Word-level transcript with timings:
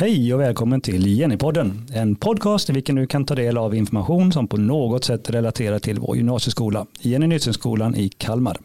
Hej 0.00 0.34
och 0.34 0.40
välkommen 0.40 0.80
till 0.80 1.18
Jennypodden, 1.18 1.86
en 1.92 2.16
podcast 2.16 2.70
i 2.70 2.72
vilken 2.72 2.96
du 2.96 3.06
kan 3.06 3.24
ta 3.24 3.34
del 3.34 3.58
av 3.58 3.74
information 3.74 4.32
som 4.32 4.48
på 4.48 4.56
något 4.56 5.04
sätt 5.04 5.30
relaterar 5.30 5.78
till 5.78 5.98
vår 5.98 6.16
gymnasieskola, 6.16 6.86
Jenny 7.00 7.26
Nytsenskolan 7.26 7.96
i 7.96 8.08
Kalmar. 8.08 8.56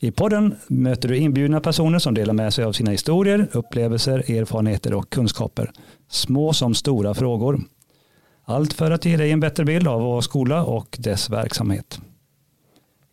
I 0.00 0.10
podden 0.10 0.54
möter 0.66 1.08
du 1.08 1.16
inbjudna 1.16 1.60
personer 1.60 1.98
som 1.98 2.14
delar 2.14 2.34
med 2.34 2.54
sig 2.54 2.64
av 2.64 2.72
sina 2.72 2.90
historier, 2.90 3.48
upplevelser, 3.52 4.30
erfarenheter 4.30 4.94
och 4.94 5.10
kunskaper. 5.10 5.70
Små 6.08 6.52
som 6.52 6.74
stora 6.74 7.14
frågor. 7.14 7.60
Allt 8.44 8.72
för 8.72 8.90
att 8.90 9.04
ge 9.04 9.16
dig 9.16 9.30
en 9.30 9.40
bättre 9.40 9.64
bild 9.64 9.88
av 9.88 10.00
vår 10.00 10.20
skola 10.20 10.64
och 10.64 10.96
dess 11.00 11.30
verksamhet. 11.30 12.00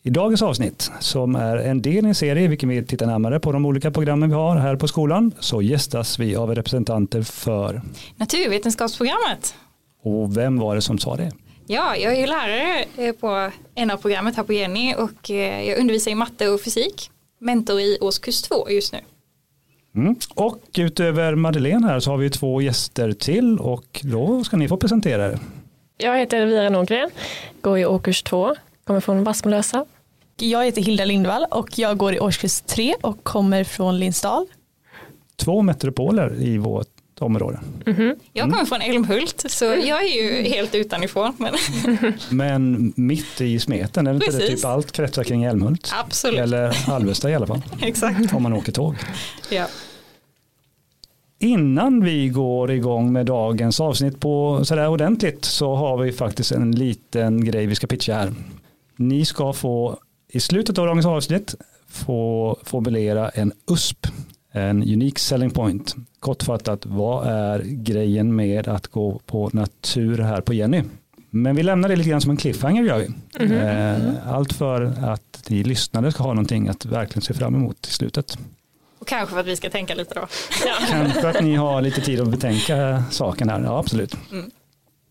I 0.03 0.09
dagens 0.09 0.41
avsnitt, 0.41 0.91
som 0.99 1.35
är 1.35 1.57
en 1.57 1.81
del 1.81 2.05
i 2.05 2.07
en 2.07 2.15
serie 2.15 2.43
i 2.43 2.47
vilken 2.47 2.69
vi 2.69 2.85
tittar 2.85 3.05
närmare 3.05 3.39
på 3.39 3.51
de 3.51 3.65
olika 3.65 3.91
programmen 3.91 4.29
vi 4.29 4.35
har 4.35 4.55
här 4.55 4.75
på 4.75 4.87
skolan, 4.87 5.31
så 5.39 5.61
gästas 5.61 6.19
vi 6.19 6.35
av 6.35 6.55
representanter 6.55 7.21
för 7.21 7.81
Naturvetenskapsprogrammet. 8.15 9.55
Och 10.03 10.37
vem 10.37 10.57
var 10.57 10.75
det 10.75 10.81
som 10.81 10.97
sa 10.97 11.15
det? 11.15 11.31
Ja, 11.67 11.95
jag 11.95 12.15
är 12.15 12.27
lärare 12.27 12.85
eh, 12.97 13.15
på 13.15 13.51
en 13.75 13.91
av 13.91 13.97
programmet 13.97 14.35
här 14.35 14.43
på 14.43 14.53
Jenny 14.53 14.93
och 14.95 15.31
eh, 15.31 15.69
jag 15.69 15.79
undervisar 15.79 16.11
i 16.11 16.15
matte 16.15 16.49
och 16.49 16.61
fysik. 16.61 17.11
Mentor 17.39 17.79
i 17.79 17.97
årskurs 18.01 18.41
två 18.41 18.69
just 18.69 18.93
nu. 18.93 18.99
Mm. 19.95 20.15
Och 20.35 20.61
utöver 20.77 21.35
Madeleine 21.35 21.87
här 21.87 21.99
så 21.99 22.11
har 22.11 22.17
vi 22.17 22.29
två 22.29 22.61
gäster 22.61 23.11
till 23.11 23.59
och 23.59 24.01
då 24.03 24.43
ska 24.43 24.57
ni 24.57 24.67
få 24.67 24.77
presentera 24.77 25.25
er. 25.25 25.39
Jag 25.97 26.19
heter 26.19 26.41
Elvira 26.41 26.69
Norgren, 26.69 27.09
går 27.61 27.79
i 27.79 27.85
årskurs 27.85 28.23
två, 28.23 28.55
kommer 28.89 29.01
från 29.01 29.23
Vassmolösa. 29.23 29.85
Jag 30.37 30.65
heter 30.65 30.81
Hilda 30.81 31.05
Lindvall 31.05 31.45
och 31.51 31.79
jag 31.79 31.97
går 31.97 32.13
i 32.13 32.19
årskurs 32.19 32.61
tre 32.61 32.95
och 33.01 33.23
kommer 33.23 33.63
från 33.63 33.99
Linsdal. 33.99 34.45
Två 35.35 35.61
metropoler 35.61 36.41
i 36.41 36.57
vårt 36.57 36.87
område. 37.19 37.59
Mm-hmm. 37.85 38.19
Jag 38.33 38.51
kommer 38.51 38.65
från 38.65 38.81
Älmhult 38.81 39.45
så 39.47 39.65
jag 39.65 40.03
är 40.03 40.21
ju 40.21 40.49
helt 40.49 40.75
utanifrån. 40.75 41.33
Men, 41.37 41.53
men 42.29 42.93
mitt 42.95 43.41
i 43.41 43.59
smeten, 43.59 44.07
är 44.07 44.13
det 44.13 44.25
inte 44.25 44.37
det 44.37 44.47
typ 44.47 44.65
allt 44.65 44.91
kretsar 44.91 45.23
kring 45.23 45.43
Älmhult? 45.43 45.91
Absolut. 46.03 46.39
Eller 46.39 46.89
Alvesta 46.89 47.29
i 47.29 47.35
alla 47.35 47.47
fall. 47.47 47.61
Exakt. 47.81 48.33
Om 48.33 48.43
man 48.43 48.53
åker 48.53 48.71
tåg. 48.71 48.95
Ja. 49.49 49.65
Innan 51.39 52.03
vi 52.03 52.27
går 52.27 52.71
igång 52.71 53.13
med 53.13 53.25
dagens 53.25 53.79
avsnitt 53.79 54.19
på 54.19 54.65
sådär 54.65 54.87
ordentligt 54.87 55.45
så 55.45 55.75
har 55.75 55.97
vi 55.97 56.11
faktiskt 56.11 56.51
en 56.51 56.71
liten 56.71 57.45
grej 57.45 57.65
vi 57.65 57.75
ska 57.75 57.87
pitcha 57.87 58.13
här. 58.13 58.33
Ni 58.99 59.25
ska 59.25 59.53
få 59.53 59.99
i 60.27 60.39
slutet 60.39 60.77
av 60.77 60.85
dagens 60.85 61.05
avsnitt 61.05 61.55
få 61.87 62.57
formulera 62.63 63.29
en 63.29 63.53
USP, 63.71 64.07
en 64.51 64.83
Unique 64.83 65.19
Selling 65.19 65.51
Point. 65.51 65.95
Kortfattat, 66.19 66.85
vad 66.85 67.27
är 67.27 67.59
grejen 67.63 68.35
med 68.35 68.67
att 68.67 68.87
gå 68.87 69.19
på 69.25 69.49
natur 69.53 70.17
här 70.17 70.41
på 70.41 70.53
Jenny? 70.53 70.83
Men 71.29 71.55
vi 71.55 71.63
lämnar 71.63 71.89
det 71.89 71.95
lite 71.95 72.09
grann 72.09 72.21
som 72.21 72.31
en 72.31 72.37
cliffhanger 72.37 72.83
gör 72.83 72.97
vi. 72.97 73.05
Mm 73.05 73.51
-hmm. 73.51 74.17
Allt 74.25 74.53
för 74.53 74.81
att 74.83 75.43
ni 75.49 75.63
lyssnare 75.63 76.11
ska 76.11 76.23
ha 76.23 76.33
någonting 76.33 76.67
att 76.67 76.85
verkligen 76.85 77.21
se 77.21 77.33
fram 77.33 77.55
emot 77.55 77.87
i 77.87 77.91
slutet. 77.91 78.37
Och 78.99 79.07
kanske 79.07 79.33
för 79.33 79.39
att 79.39 79.47
vi 79.47 79.55
ska 79.55 79.69
tänka 79.69 79.95
lite 79.95 80.13
då. 80.13 80.27
Kanske 80.89 81.29
att 81.29 81.43
ni 81.43 81.55
har 81.55 81.81
lite 81.81 82.01
tid 82.01 82.21
att 82.21 82.31
betänka 82.31 83.03
saken 83.11 83.49
här, 83.49 83.61
ja 83.63 83.79
absolut. 83.79 84.15
Mm. 84.31 84.51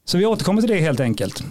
Så 0.04 0.18
vi 0.18 0.26
återkommer 0.26 0.60
till 0.60 0.70
det 0.70 0.80
helt 0.80 1.00
enkelt. 1.00 1.44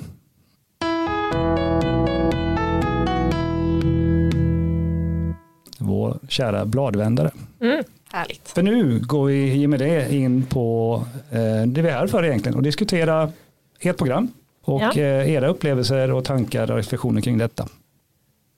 Vår 5.79 6.17
kära 6.27 6.65
bladvändare. 6.65 7.31
Mm. 7.61 7.83
Härligt. 8.11 8.47
För 8.47 8.61
nu 8.61 8.99
går 8.99 9.25
vi 9.25 9.53
i 9.53 9.65
och 9.65 9.69
med 9.69 9.79
det 9.79 10.13
in 10.13 10.45
på 10.45 11.03
eh, 11.31 11.67
det 11.67 11.81
vi 11.81 11.89
är 11.89 11.93
här 11.93 12.07
för 12.07 12.25
egentligen 12.25 12.55
och 12.55 12.63
diskutera 12.63 13.31
ert 13.79 13.97
program 13.97 14.31
och 14.63 14.81
ja. 14.81 14.91
eh, 14.93 15.31
era 15.31 15.47
upplevelser 15.47 16.11
och 16.11 16.25
tankar 16.25 16.71
och 16.71 16.77
reflektioner 16.77 17.21
kring 17.21 17.37
detta. 17.37 17.67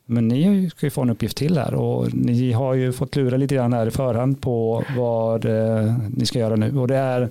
Men 0.06 0.28
ni 0.28 0.70
ska 0.70 0.86
ju 0.86 0.90
få 0.90 1.02
en 1.02 1.10
uppgift 1.10 1.38
till 1.38 1.58
här 1.58 1.74
och 1.74 2.14
ni 2.14 2.52
har 2.52 2.74
ju 2.74 2.92
fått 2.92 3.12
klura 3.12 3.38
lite 3.38 3.56
grann 3.56 3.74
här 3.74 3.88
i 3.88 3.92
förhand 3.92 4.42
på 4.42 4.84
vad 4.98 5.46
eh, 5.46 5.94
ni 6.10 6.26
ska 6.26 6.40
göra 6.40 6.56
nu 6.56 6.80
och 6.80 6.88
det 6.88 6.98
är 6.98 7.30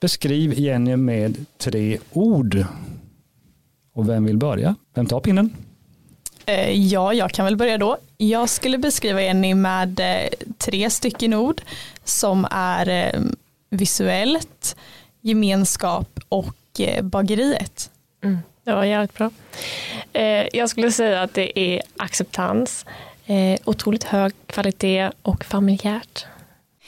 beskriv 0.00 0.58
Jenny 0.58 0.96
med 0.96 1.44
tre 1.58 1.98
ord. 2.12 2.64
Och 3.92 4.08
vem 4.08 4.24
vill 4.24 4.38
börja? 4.38 4.74
Vem 4.94 5.06
tar 5.06 5.20
pinnen? 5.20 5.50
Eh, 6.46 6.70
ja, 6.70 7.12
jag 7.12 7.30
kan 7.30 7.44
väl 7.44 7.56
börja 7.56 7.78
då. 7.78 7.98
Jag 8.16 8.48
skulle 8.48 8.78
beskriva 8.78 9.22
Jenny 9.22 9.54
med 9.54 10.00
eh, 10.00 10.28
tre 10.58 10.90
stycken 10.90 11.34
ord 11.34 11.62
som 12.04 12.46
är 12.50 12.88
eh, 12.88 13.20
visuellt, 13.70 14.76
gemenskap 15.20 16.20
och 16.28 16.80
bageriet. 17.02 17.90
Mm. 18.24 18.38
Det 18.64 18.72
var 18.72 18.84
jävligt 18.84 19.14
bra. 19.14 19.30
Jag 20.52 20.70
skulle 20.70 20.92
säga 20.92 21.22
att 21.22 21.34
det 21.34 21.58
är 21.58 21.82
acceptans, 21.96 22.84
otroligt 23.64 24.04
hög 24.04 24.32
kvalitet 24.46 25.10
och 25.22 25.44
familjärt. 25.44 26.26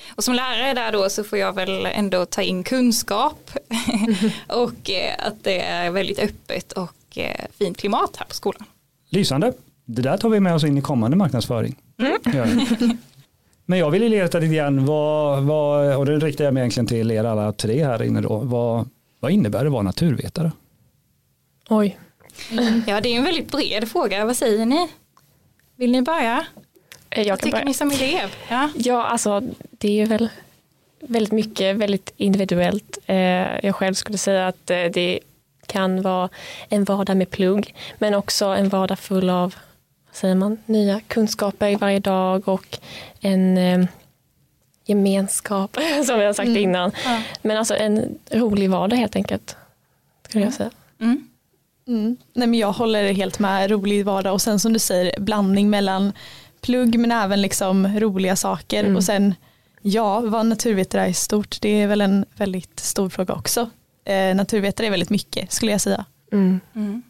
Och 0.09 0.25
som 0.25 0.35
lärare 0.35 0.75
där 0.75 0.93
då 0.93 1.11
så 1.11 1.25
får 1.25 1.39
jag 1.39 1.55
väl 1.55 1.87
ändå 1.87 2.27
ta 2.27 2.43
in 2.43 2.65
kunskap 2.65 3.51
och 4.47 4.91
att 5.19 5.45
det 5.45 5.61
är 5.61 5.91
väldigt 5.91 6.19
öppet 6.19 6.73
och 6.73 7.19
fint 7.59 7.79
klimat 7.79 8.17
här 8.17 8.27
på 8.27 8.35
skolan. 8.35 8.67
Lysande. 9.11 9.53
Det 9.85 10.03
där 10.03 10.17
tar 10.17 10.29
vi 10.29 10.41
med 10.41 10.55
oss 10.55 10.65
in 10.65 10.79
i 10.79 10.81
kommande 10.81 11.17
marknadsföring. 11.17 11.77
Mm. 11.99 12.59
Men 13.67 13.79
jag 13.79 13.91
vill 13.91 14.11
leta 14.11 14.39
lite 14.39 14.55
grann, 14.55 14.87
vad, 14.87 15.43
vad, 15.43 15.97
och 15.97 16.07
det 16.07 16.19
riktar 16.19 16.45
jag 16.45 16.55
mig 16.55 16.61
egentligen 16.61 16.87
till 16.87 17.11
er 17.11 17.25
alla 17.25 17.53
tre 17.53 17.85
här 17.85 18.03
inne 18.03 18.21
då. 18.21 18.39
Vad, 18.39 18.89
vad 19.21 19.31
innebär 19.31 19.59
det 19.61 19.67
att 19.67 19.73
vara 19.73 19.83
naturvetare? 19.83 20.53
Oj. 21.69 21.99
Mm. 22.53 22.83
Ja, 22.87 23.01
det 23.01 23.09
är 23.09 23.17
en 23.17 23.25
väldigt 23.25 23.53
bred 23.53 23.89
fråga. 23.89 24.25
Vad 24.25 24.37
säger 24.37 24.67
ni? 24.67 24.89
Vill 25.77 25.93
ni 25.93 26.03
börja? 26.03 26.47
Jag 27.11 27.29
Vad 27.29 27.39
tycker 27.39 27.51
börja. 27.53 27.65
ni 27.65 27.75
som 27.75 27.91
elev? 27.91 28.35
Ja. 28.49 28.71
ja, 28.77 29.05
alltså 29.05 29.43
det 29.71 29.89
är 29.89 29.93
ju 29.93 30.05
väl 30.05 30.29
väldigt 31.01 31.33
mycket, 31.33 31.77
väldigt 31.77 32.13
individuellt. 32.17 32.99
Eh, 33.07 33.17
jag 33.67 33.75
själv 33.75 33.95
skulle 33.95 34.19
säga 34.19 34.47
att 34.49 34.71
eh, 34.71 34.85
det 34.93 35.21
kan 35.69 36.03
vara 36.03 36.29
en 36.69 36.85
vardag 36.85 37.17
med 37.17 37.31
plugg, 37.31 37.75
men 37.99 38.15
också 38.15 38.47
en 38.47 38.69
vardag 38.69 38.99
full 38.99 39.31
av 39.31 39.55
vad 40.07 40.17
säger 40.17 40.35
man, 40.35 40.59
nya 40.67 41.01
kunskaper 41.01 41.77
varje 41.77 41.99
dag 41.99 42.49
och 42.49 42.79
en 43.21 43.59
eh, 43.59 43.87
gemenskap, 44.85 45.77
som 46.07 46.21
jag 46.21 46.37
sagt 46.37 46.49
mm. 46.49 46.63
innan. 46.63 46.93
Ja. 47.05 47.23
Men 47.43 47.57
alltså 47.57 47.77
en 47.77 48.19
rolig 48.31 48.71
vardag 48.71 48.97
helt 48.97 49.17
enkelt, 49.17 49.57
skulle 50.29 50.45
jag 50.45 50.55
säga. 50.55 50.71
Mm. 51.01 51.29
Mm. 51.89 52.17
Nej, 52.33 52.49
men 52.49 52.59
jag 52.59 52.73
håller 52.73 53.13
helt 53.13 53.39
med, 53.39 53.71
rolig 53.71 54.05
vardag 54.05 54.33
och 54.33 54.43
sen 54.43 54.61
som 54.61 54.73
du 54.73 54.79
säger 54.79 55.21
blandning 55.21 55.71
mellan 55.71 56.13
plugg 56.61 56.99
men 56.99 57.13
även 57.13 57.43
liksom 57.43 57.99
roliga 57.99 58.37
saker 58.37 58.81
mm. 58.85 58.97
och 58.97 59.05
sen 59.05 59.35
ja, 59.83 60.21
vad 60.21 60.47
naturvetare 60.47 61.07
är 61.07 61.13
stort, 61.13 61.61
det 61.61 61.69
är 61.69 61.87
väl 61.87 62.01
en 62.01 62.25
väldigt 62.37 62.81
stor 62.81 63.09
fråga 63.09 63.35
också 63.35 63.71
eh, 64.09 64.37
naturvetare 64.37 64.87
är 64.87 64.91
väldigt 64.91 65.11
mycket 65.11 65.53
skulle 65.53 65.73
jag 65.73 65.81
säga. 65.81 66.05
Mm. 66.33 66.61
Mm. 66.75 67.03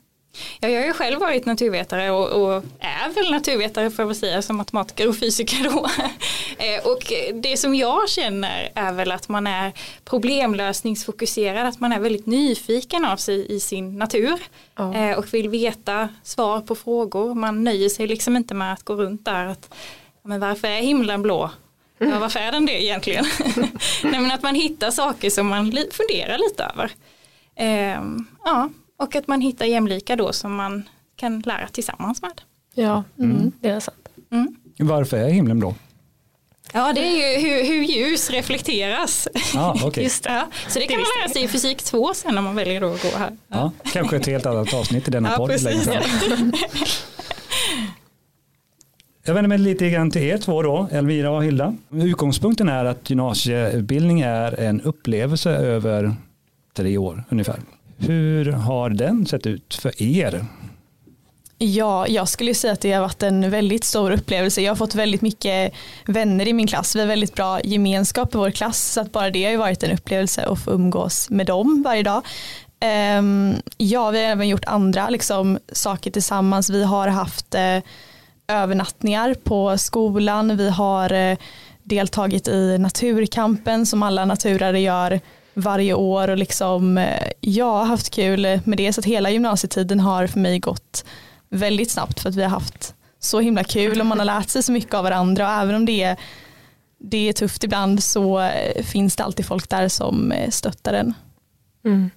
Ja, 0.60 0.68
jag 0.68 0.80
har 0.80 0.86
ju 0.86 0.92
själv 0.92 1.20
varit 1.20 1.46
naturvetare 1.46 2.10
och, 2.10 2.28
och, 2.28 2.64
är 2.78 3.14
väl 3.14 3.30
naturvetare 3.30 3.90
för 3.90 4.10
att 4.10 4.16
säga 4.16 4.42
som 4.42 4.56
matematiker 4.56 5.08
och 5.08 5.18
fysiker 5.18 5.64
då. 5.64 5.86
Eh, 6.58 6.86
och 6.86 7.12
det 7.34 7.56
som 7.56 7.74
jag 7.74 8.08
känner 8.08 8.72
är 8.74 8.92
väl 8.92 9.12
att 9.12 9.28
man 9.28 9.46
är 9.46 9.72
problemlösningsfokuserad, 10.04 11.66
att 11.66 11.80
man 11.80 11.92
är 11.92 12.00
väldigt 12.00 12.26
nyfiken 12.26 13.04
av 13.04 13.16
sig 13.16 13.52
i 13.54 13.60
sin 13.60 13.98
natur 13.98 14.40
ja. 14.76 15.16
och 15.16 15.34
vill 15.34 15.48
veta 15.48 16.08
svar 16.22 16.60
på 16.60 16.74
frågor. 16.74 17.34
Man 17.34 17.64
nöjer 17.64 17.88
sig 17.88 18.06
liksom 18.06 18.36
inte 18.36 18.54
med 18.54 18.72
att 18.72 18.82
gå 18.82 18.94
runt 18.94 19.24
där 19.24 19.46
att 19.46 19.74
men 20.22 20.40
varför 20.40 20.68
är 20.68 20.80
himlen 20.80 21.22
blå? 21.22 21.50
Ja, 21.98 22.18
varför 22.18 22.40
är 22.40 22.52
den 22.52 22.66
det 22.66 22.82
egentligen? 22.82 23.24
Nej, 24.02 24.20
men 24.20 24.30
att 24.30 24.42
man 24.42 24.54
hittar 24.54 24.90
saker 24.90 25.30
som 25.30 25.46
man 25.46 25.72
funderar 25.92 26.38
lite 26.38 26.64
över. 26.64 26.90
Ehm, 27.56 28.26
ja, 28.44 28.68
och 28.96 29.16
att 29.16 29.26
man 29.26 29.40
hittar 29.40 29.66
jämlika 29.66 30.16
då 30.16 30.32
som 30.32 30.54
man 30.54 30.88
kan 31.16 31.40
lära 31.40 31.68
tillsammans 31.68 32.22
med. 32.22 32.40
Ja, 32.74 33.04
mm. 33.18 33.30
mm. 33.30 33.52
det 33.60 33.68
är 33.68 33.80
sant. 33.80 34.08
Mm. 34.32 34.56
Varför 34.78 35.16
är 35.16 35.28
himlen 35.28 35.58
blå? 35.58 35.74
Ja, 36.72 36.92
det 36.92 37.00
är 37.00 37.36
ju 37.36 37.48
hur, 37.48 37.64
hur 37.64 37.82
ljus 37.82 38.30
reflekteras. 38.30 39.28
Ah, 39.54 39.86
okay. 39.86 40.04
Just 40.04 40.24
det. 40.24 40.46
Så 40.68 40.78
det 40.78 40.86
kan 40.86 41.00
man 41.00 41.06
lära 41.20 41.28
sig 41.28 41.44
i 41.44 41.48
fysik 41.48 41.82
2 41.82 42.14
sen 42.14 42.38
om 42.38 42.44
man 42.44 42.56
väljer 42.56 42.94
att 42.94 43.02
gå 43.02 43.18
här. 43.18 43.36
Ja. 43.48 43.56
ja 43.56 43.90
kanske 43.92 44.16
ett 44.16 44.26
helt 44.26 44.46
annat 44.46 44.74
avsnitt 44.74 45.08
i 45.08 45.10
denna 45.10 45.30
ja, 45.30 45.36
podd. 45.36 45.50
Jag 49.28 49.34
vänder 49.34 49.48
mig 49.48 49.58
lite 49.58 49.90
grann 49.90 50.10
till 50.10 50.22
er 50.22 50.38
två 50.38 50.62
då, 50.62 50.88
Elvira 50.92 51.30
och 51.30 51.44
Hilda. 51.44 51.74
Utgångspunkten 51.90 52.68
är 52.68 52.84
att 52.84 53.10
gymnasieutbildning 53.10 54.20
är 54.20 54.60
en 54.60 54.80
upplevelse 54.80 55.50
över 55.50 56.14
tre 56.76 56.98
år 56.98 57.24
ungefär. 57.28 57.60
Hur 57.98 58.52
har 58.52 58.90
den 58.90 59.26
sett 59.26 59.46
ut 59.46 59.74
för 59.74 60.02
er? 60.02 60.44
Ja, 61.58 62.06
jag 62.06 62.28
skulle 62.28 62.54
säga 62.54 62.72
att 62.72 62.80
det 62.80 62.92
har 62.92 63.02
varit 63.02 63.22
en 63.22 63.50
väldigt 63.50 63.84
stor 63.84 64.10
upplevelse. 64.10 64.62
Jag 64.62 64.70
har 64.70 64.76
fått 64.76 64.94
väldigt 64.94 65.22
mycket 65.22 65.72
vänner 66.06 66.48
i 66.48 66.52
min 66.52 66.66
klass. 66.66 66.96
Vi 66.96 67.00
har 67.00 67.06
väldigt 67.06 67.34
bra 67.34 67.60
gemenskap 67.64 68.34
i 68.34 68.38
vår 68.38 68.50
klass 68.50 68.92
så 68.92 69.00
att 69.00 69.12
bara 69.12 69.30
det 69.30 69.44
har 69.44 69.50
ju 69.50 69.56
varit 69.56 69.82
en 69.82 69.92
upplevelse 69.92 70.46
att 70.46 70.64
få 70.64 70.70
umgås 70.70 71.30
med 71.30 71.46
dem 71.46 71.82
varje 71.86 72.02
dag. 72.02 72.22
Ehm, 72.80 73.54
ja, 73.76 74.10
vi 74.10 74.24
har 74.24 74.30
även 74.30 74.48
gjort 74.48 74.64
andra 74.64 75.08
liksom, 75.08 75.58
saker 75.72 76.10
tillsammans. 76.10 76.70
Vi 76.70 76.84
har 76.84 77.08
haft 77.08 77.54
eh, 77.54 77.78
övernattningar 78.48 79.34
på 79.34 79.78
skolan. 79.78 80.56
Vi 80.56 80.70
har 80.70 81.12
eh, 81.12 81.38
deltagit 81.82 82.48
i 82.48 82.78
naturkampen 82.78 83.86
som 83.86 84.02
alla 84.02 84.24
naturare 84.24 84.80
gör 84.80 85.20
varje 85.54 85.94
år 85.94 86.28
och 86.28 86.36
liksom, 86.36 86.98
eh, 86.98 87.32
jag 87.40 87.72
har 87.72 87.84
haft 87.84 88.14
kul 88.14 88.60
med 88.64 88.78
det 88.78 88.92
så 88.92 89.00
att 89.00 89.04
hela 89.04 89.30
gymnasietiden 89.30 90.00
har 90.00 90.26
för 90.26 90.40
mig 90.40 90.58
gått 90.58 91.04
väldigt 91.48 91.90
snabbt 91.90 92.20
för 92.20 92.28
att 92.28 92.34
vi 92.34 92.42
har 92.42 92.50
haft 92.50 92.94
så 93.18 93.40
himla 93.40 93.64
kul 93.64 94.00
och 94.00 94.06
man 94.06 94.18
har 94.18 94.26
lärt 94.26 94.48
sig 94.48 94.62
så 94.62 94.72
mycket 94.72 94.94
av 94.94 95.04
varandra 95.04 95.46
och 95.46 95.62
även 95.62 95.74
om 95.74 95.86
det 95.86 96.02
är, 96.02 96.16
det 96.98 97.28
är 97.28 97.32
tufft 97.32 97.64
ibland 97.64 98.04
så 98.04 98.40
eh, 98.40 98.84
finns 98.84 99.16
det 99.16 99.24
alltid 99.24 99.46
folk 99.46 99.68
där 99.68 99.88
som 99.88 100.32
stöttar 100.50 100.94
en. 100.94 101.14
Mm. 101.84 102.10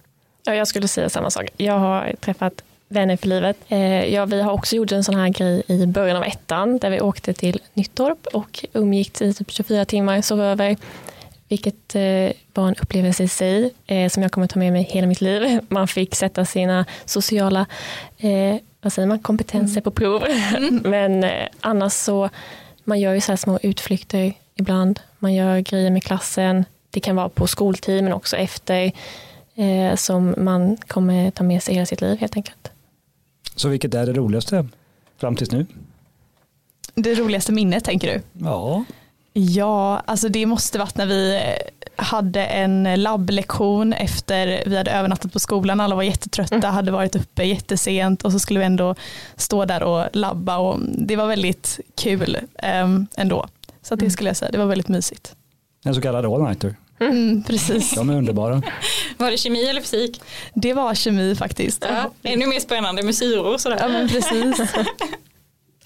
Ja, 0.44 0.56
jag 0.56 0.68
skulle 0.68 0.88
säga 0.88 1.10
samma 1.10 1.30
sak. 1.30 1.50
Jag 1.57 1.80
har 1.80 2.16
träffat 2.19 2.63
vänner 2.91 3.17
för 3.17 3.27
livet. 3.27 3.57
Eh, 3.67 4.05
ja, 4.13 4.25
vi 4.25 4.41
har 4.41 4.51
också 4.51 4.75
gjort 4.75 4.91
en 4.91 5.03
sån 5.03 5.15
här 5.15 5.29
grej 5.29 5.63
i 5.67 5.85
början 5.85 6.17
av 6.17 6.23
ettan 6.23 6.77
där 6.77 6.89
vi 6.89 7.01
åkte 7.01 7.33
till 7.33 7.61
Nyttorp 7.73 8.27
och 8.27 8.65
umgicks 8.73 9.21
i 9.21 9.33
typ 9.33 9.51
24 9.51 9.85
timmar, 9.85 10.21
sov 10.21 10.41
över. 10.41 10.77
Vilket 11.47 11.95
eh, 11.95 12.31
var 12.53 12.67
en 12.67 12.75
upplevelse 12.81 13.23
i 13.23 13.27
sig 13.27 13.73
eh, 13.88 14.09
som 14.09 14.23
jag 14.23 14.31
kommer 14.31 14.47
ta 14.47 14.59
med 14.59 14.73
mig 14.73 14.83
hela 14.83 15.07
mitt 15.07 15.21
liv. 15.21 15.59
Man 15.69 15.88
fick 15.88 16.15
sätta 16.15 16.45
sina 16.45 16.85
sociala 17.05 17.65
vad 18.83 18.93
säger 18.93 19.07
man, 19.07 19.19
kompetenser 19.19 19.77
mm. 19.77 19.83
på 19.83 19.91
prov. 19.91 20.25
Mm. 20.25 20.81
Men 20.85 21.31
annars 21.59 21.93
så, 21.93 22.29
man 22.83 22.99
gör 22.99 23.13
ju 23.13 23.21
så 23.21 23.31
här 23.31 23.38
små 23.38 23.59
utflykter 23.63 24.33
ibland. 24.55 24.99
Man 25.19 25.33
gör 25.33 25.59
grejer 25.59 25.91
med 25.91 26.03
klassen. 26.03 26.65
Det 26.89 26.99
kan 26.99 27.15
vara 27.15 27.29
på 27.29 27.47
skoltid 27.47 28.03
men 28.03 28.13
också 28.13 28.38
efter 28.38 28.91
som 29.95 30.35
man 30.38 30.77
kommer 30.77 31.31
ta 31.31 31.43
med 31.43 31.63
sig 31.63 31.73
hela 31.73 31.85
sitt 31.85 32.01
liv 32.01 32.17
helt 32.19 32.35
enkelt. 32.35 32.70
Så 33.56 33.69
vilket 33.69 33.94
är 33.94 34.06
det 34.06 34.13
roligaste 34.13 34.68
fram 35.18 35.36
tills 35.36 35.51
nu? 35.51 35.65
Det 36.95 37.15
roligaste 37.15 37.51
minnet 37.51 37.83
tänker 37.83 38.13
du? 38.13 38.45
Ja. 38.45 38.83
Ja, 39.33 40.01
alltså 40.06 40.30
det 40.30 40.45
måste 40.45 40.80
varit 40.80 40.98
när 40.98 41.06
vi 41.06 41.42
hade 41.95 42.45
en 42.45 43.03
labblektion 43.03 43.94
efter 43.94 44.63
vi 44.65 44.77
hade 44.77 44.92
övernattat 44.92 45.33
på 45.33 45.39
skolan. 45.39 45.80
Alla 45.80 45.95
var 45.95 46.03
jättetrötta, 46.03 46.56
mm. 46.56 46.74
hade 46.74 46.92
varit 46.92 47.15
uppe 47.15 47.44
jättesent 47.44 48.25
och 48.25 48.31
så 48.31 48.39
skulle 48.39 48.59
vi 48.59 48.65
ändå 48.65 48.95
stå 49.36 49.65
där 49.65 49.83
och 49.83 50.06
labba 50.13 50.57
och 50.57 50.80
det 50.81 51.15
var 51.15 51.27
väldigt 51.27 51.80
kul 51.95 52.38
um, 52.83 53.07
ändå. 53.15 53.48
Så 53.81 53.95
det 53.95 54.03
mm. 54.03 54.12
skulle 54.12 54.30
jag 54.30 54.38
säga, 54.38 54.51
det 54.51 54.57
var 54.57 54.65
väldigt 54.65 54.88
mysigt. 54.88 55.36
En 55.83 55.95
så 55.95 56.01
kallad 56.01 56.25
all-nighter. 56.25 56.75
Mm, 57.01 57.44
precis. 57.44 57.92
De 57.95 58.09
är 58.09 58.18
underbara. 58.18 58.62
Var 59.18 59.31
det 59.31 59.38
kemi 59.38 59.69
eller 59.69 59.81
fysik? 59.81 60.21
Det 60.53 60.74
var 60.74 60.95
kemi 60.95 61.36
faktiskt. 61.36 61.86
Ja, 61.89 62.12
ännu 62.24 62.48
mer 62.48 62.59
spännande 62.59 63.03
med 63.03 63.15
syror 63.15 63.53
och 63.53 63.62
sådär. 63.62 63.77
Ja, 63.80 63.88
men 63.88 64.09
precis. 64.09 64.74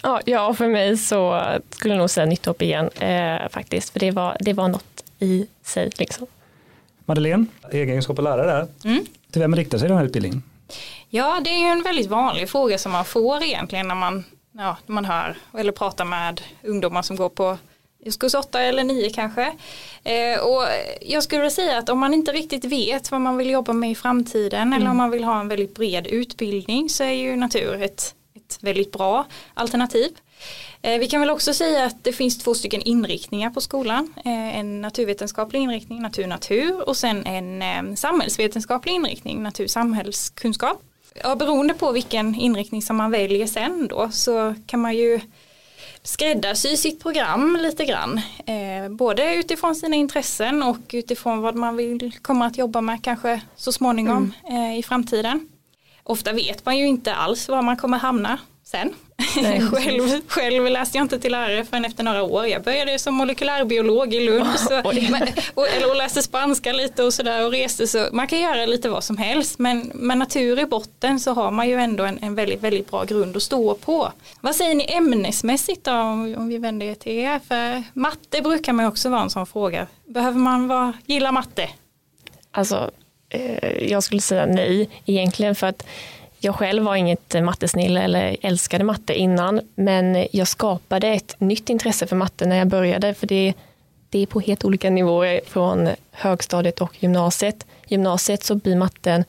ja, 0.24 0.54
för 0.54 0.68
mig 0.68 0.96
så 0.96 1.42
skulle 1.70 1.94
jag 1.94 1.98
nog 1.98 2.10
säga 2.10 2.26
nytt 2.26 2.62
igen 2.62 2.88
eh, 2.88 3.48
faktiskt. 3.50 3.90
För 3.90 4.00
det 4.00 4.10
var, 4.10 4.36
det 4.40 4.52
var 4.52 4.68
något 4.68 5.04
i 5.18 5.46
sig. 5.64 5.90
Liksom. 5.98 6.26
Madeleine, 7.04 7.46
egenskap 7.72 8.18
och 8.18 8.24
lärare 8.24 8.46
där. 8.46 8.90
Mm. 8.90 9.06
Till 9.30 9.40
vem 9.40 9.56
riktar 9.56 9.78
sig 9.78 9.88
den 9.88 9.98
här 9.98 10.04
utbildningen? 10.04 10.42
Ja, 11.08 11.40
det 11.44 11.50
är 11.50 11.58
ju 11.58 11.66
en 11.66 11.82
väldigt 11.82 12.06
vanlig 12.06 12.48
fråga 12.48 12.78
som 12.78 12.92
man 12.92 13.04
får 13.04 13.42
egentligen 13.42 13.88
när 13.88 13.94
man, 13.94 14.24
ja, 14.52 14.76
när 14.86 14.94
man 14.94 15.04
hör 15.04 15.36
eller 15.58 15.72
pratar 15.72 16.04
med 16.04 16.40
ungdomar 16.62 17.02
som 17.02 17.16
går 17.16 17.28
på 17.28 17.58
årskurs 18.06 18.34
8 18.34 18.60
eller 18.60 18.84
9 18.84 19.10
kanske. 19.10 19.52
Eh, 20.04 20.40
och 20.40 20.62
jag 21.00 21.22
skulle 21.22 21.50
säga 21.50 21.78
att 21.78 21.88
om 21.88 21.98
man 21.98 22.14
inte 22.14 22.32
riktigt 22.32 22.64
vet 22.64 23.10
vad 23.10 23.20
man 23.20 23.36
vill 23.36 23.50
jobba 23.50 23.72
med 23.72 23.90
i 23.90 23.94
framtiden 23.94 24.62
mm. 24.62 24.72
eller 24.72 24.90
om 24.90 24.96
man 24.96 25.10
vill 25.10 25.24
ha 25.24 25.40
en 25.40 25.48
väldigt 25.48 25.74
bred 25.74 26.06
utbildning 26.06 26.88
så 26.88 27.04
är 27.04 27.12
ju 27.12 27.36
natur 27.36 27.82
ett, 27.82 28.14
ett 28.36 28.58
väldigt 28.60 28.92
bra 28.92 29.26
alternativ. 29.54 30.12
Eh, 30.82 30.98
vi 30.98 31.08
kan 31.08 31.20
väl 31.20 31.30
också 31.30 31.54
säga 31.54 31.84
att 31.84 32.04
det 32.04 32.12
finns 32.12 32.38
två 32.38 32.54
stycken 32.54 32.82
inriktningar 32.82 33.50
på 33.50 33.60
skolan. 33.60 34.14
Eh, 34.24 34.58
en 34.58 34.80
naturvetenskaplig 34.80 35.60
inriktning, 35.60 36.02
natur-natur 36.02 36.88
och 36.88 36.96
sen 36.96 37.26
en 37.26 37.62
eh, 37.62 37.94
samhällsvetenskaplig 37.94 38.92
inriktning, 38.92 39.42
natur-samhällskunskap. 39.42 40.82
Ja, 41.22 41.36
beroende 41.36 41.74
på 41.74 41.92
vilken 41.92 42.34
inriktning 42.34 42.82
som 42.82 42.96
man 42.96 43.10
väljer 43.10 43.46
sen 43.46 43.88
då 43.88 44.10
så 44.12 44.54
kan 44.66 44.80
man 44.80 44.94
ju 44.94 45.20
skräddarsy 46.06 46.76
sitt 46.76 47.02
program 47.02 47.58
lite 47.62 47.84
grann. 47.84 48.20
Eh, 48.46 48.88
både 48.90 49.34
utifrån 49.34 49.74
sina 49.74 49.96
intressen 49.96 50.62
och 50.62 50.78
utifrån 50.92 51.40
vad 51.40 51.54
man 51.54 51.76
vill 51.76 52.18
komma 52.22 52.46
att 52.46 52.58
jobba 52.58 52.80
med 52.80 53.04
kanske 53.04 53.40
så 53.56 53.72
småningom 53.72 54.32
mm. 54.48 54.72
eh, 54.72 54.78
i 54.78 54.82
framtiden. 54.82 55.48
Ofta 56.02 56.32
vet 56.32 56.66
man 56.66 56.78
ju 56.78 56.86
inte 56.86 57.14
alls 57.14 57.48
var 57.48 57.62
man 57.62 57.76
kommer 57.76 57.98
hamna 57.98 58.38
sen. 58.64 58.94
själv, 59.72 60.20
själv 60.28 60.66
läste 60.66 60.98
jag 60.98 61.04
inte 61.04 61.18
till 61.18 61.32
lärare 61.32 61.64
förrän 61.64 61.84
efter 61.84 62.04
några 62.04 62.22
år. 62.22 62.46
Jag 62.46 62.62
började 62.62 62.98
som 62.98 63.14
molekylärbiolog 63.14 64.14
i 64.14 64.20
Lund 64.26 64.58
så, 64.58 64.78
och, 65.54 65.68
eller, 65.68 65.90
och 65.90 65.96
läste 65.96 66.22
spanska 66.22 66.72
lite 66.72 67.02
och 67.02 67.14
sådär 67.14 67.44
och 67.44 67.50
reste. 67.52 67.86
Så 67.86 68.08
man 68.12 68.26
kan 68.26 68.40
göra 68.40 68.66
lite 68.66 68.88
vad 68.88 69.04
som 69.04 69.16
helst 69.16 69.58
men 69.58 69.92
med 69.94 70.18
natur 70.18 70.60
i 70.60 70.66
botten 70.66 71.20
så 71.20 71.32
har 71.32 71.50
man 71.50 71.68
ju 71.68 71.74
ändå 71.74 72.04
en, 72.04 72.18
en 72.22 72.34
väldigt, 72.34 72.62
väldigt 72.62 72.90
bra 72.90 73.04
grund 73.04 73.36
att 73.36 73.42
stå 73.42 73.74
på. 73.74 74.12
Vad 74.40 74.54
säger 74.54 74.74
ni 74.74 74.86
ämnesmässigt 74.92 75.84
då 75.84 75.92
om, 75.92 76.34
om 76.38 76.48
vi 76.48 76.58
vänder 76.58 76.86
er 76.86 76.94
till 76.94 77.12
er? 77.12 77.40
För 77.48 77.82
matte 77.92 78.42
brukar 78.42 78.72
man 78.72 78.86
också 78.86 79.08
vara 79.08 79.22
en 79.22 79.30
sån 79.30 79.46
fråga. 79.46 79.86
Behöver 80.04 80.38
man 80.38 80.68
vara, 80.68 80.92
gilla 81.06 81.32
matte? 81.32 81.68
Alltså, 82.50 82.90
eh, 83.28 83.90
jag 83.90 84.02
skulle 84.02 84.20
säga 84.20 84.46
nej 84.46 84.90
egentligen 85.06 85.54
för 85.54 85.66
att 85.66 85.86
jag 86.46 86.54
själv 86.54 86.84
var 86.84 86.96
inget 86.96 87.44
mattesnille 87.44 88.02
eller 88.02 88.36
älskade 88.42 88.84
matte 88.84 89.14
innan, 89.14 89.60
men 89.74 90.26
jag 90.32 90.48
skapade 90.48 91.08
ett 91.08 91.40
nytt 91.40 91.68
intresse 91.68 92.06
för 92.06 92.16
matte 92.16 92.46
när 92.46 92.56
jag 92.56 92.66
började, 92.68 93.14
för 93.14 93.26
det, 93.26 93.54
det 94.10 94.18
är 94.18 94.26
på 94.26 94.40
helt 94.40 94.64
olika 94.64 94.90
nivåer 94.90 95.40
från 95.46 95.88
högstadiet 96.10 96.80
och 96.80 97.02
gymnasiet. 97.02 97.66
Gymnasiet 97.86 98.44
så 98.44 98.54
blir 98.54 98.76
matten 98.76 99.24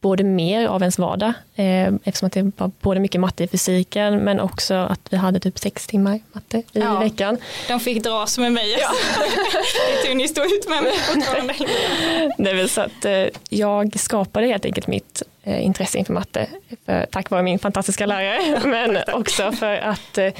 både 0.00 0.24
mer 0.24 0.66
av 0.66 0.82
ens 0.82 0.98
vardag, 0.98 1.32
eh, 1.54 1.94
eftersom 2.04 2.26
att 2.26 2.32
det 2.32 2.52
var 2.56 2.70
både 2.80 3.00
mycket 3.00 3.20
matte 3.20 3.44
i 3.44 3.48
fysiken, 3.48 4.18
men 4.18 4.40
också 4.40 4.74
att 4.74 5.00
vi 5.10 5.16
hade 5.16 5.40
typ 5.40 5.58
sex 5.58 5.86
timmar 5.86 6.20
matte 6.32 6.58
i 6.58 6.64
ja, 6.72 6.98
veckan. 6.98 7.36
De 7.68 7.80
fick 7.80 8.04
dras 8.04 8.38
med 8.38 8.52
mig. 8.52 8.76
Ja. 8.80 8.90
det 9.92 10.00
är 10.00 10.06
tur 10.06 10.14
ni 10.14 10.28
står 10.28 10.44
ut 10.44 10.68
med 10.68 10.82
mig 10.82 10.92
fortfarande. 10.92 11.54
det 12.38 12.54
vill 12.54 12.68
så 12.68 12.80
att 12.80 13.04
eh, 13.04 13.24
jag 13.48 14.00
skapade 14.00 14.46
helt 14.46 14.64
enkelt 14.64 14.86
mitt 14.86 15.22
eh, 15.42 15.64
intresse 15.64 15.98
inför 15.98 16.12
matte, 16.12 16.46
för, 16.86 17.06
tack 17.10 17.30
vare 17.30 17.42
min 17.42 17.58
fantastiska 17.58 18.06
lärare, 18.06 18.60
men 18.64 18.98
också 19.14 19.52
för 19.52 19.76
att 19.76 20.18
eh, 20.18 20.32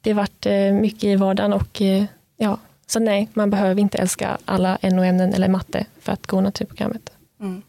det 0.00 0.12
varit 0.12 0.46
eh, 0.46 0.72
mycket 0.72 1.04
i 1.04 1.16
vardagen 1.16 1.52
och 1.52 1.82
eh, 1.82 2.04
ja, 2.36 2.58
så 2.86 3.00
nej, 3.00 3.28
man 3.32 3.50
behöver 3.50 3.80
inte 3.80 3.98
älska 3.98 4.38
alla 4.44 4.78
NO-ämnen 4.82 5.34
eller 5.34 5.48
matte 5.48 5.86
för 6.00 6.12
att 6.12 6.26
gå 6.26 6.40
naturprogrammet. 6.40 7.10
Mm. 7.40 7.62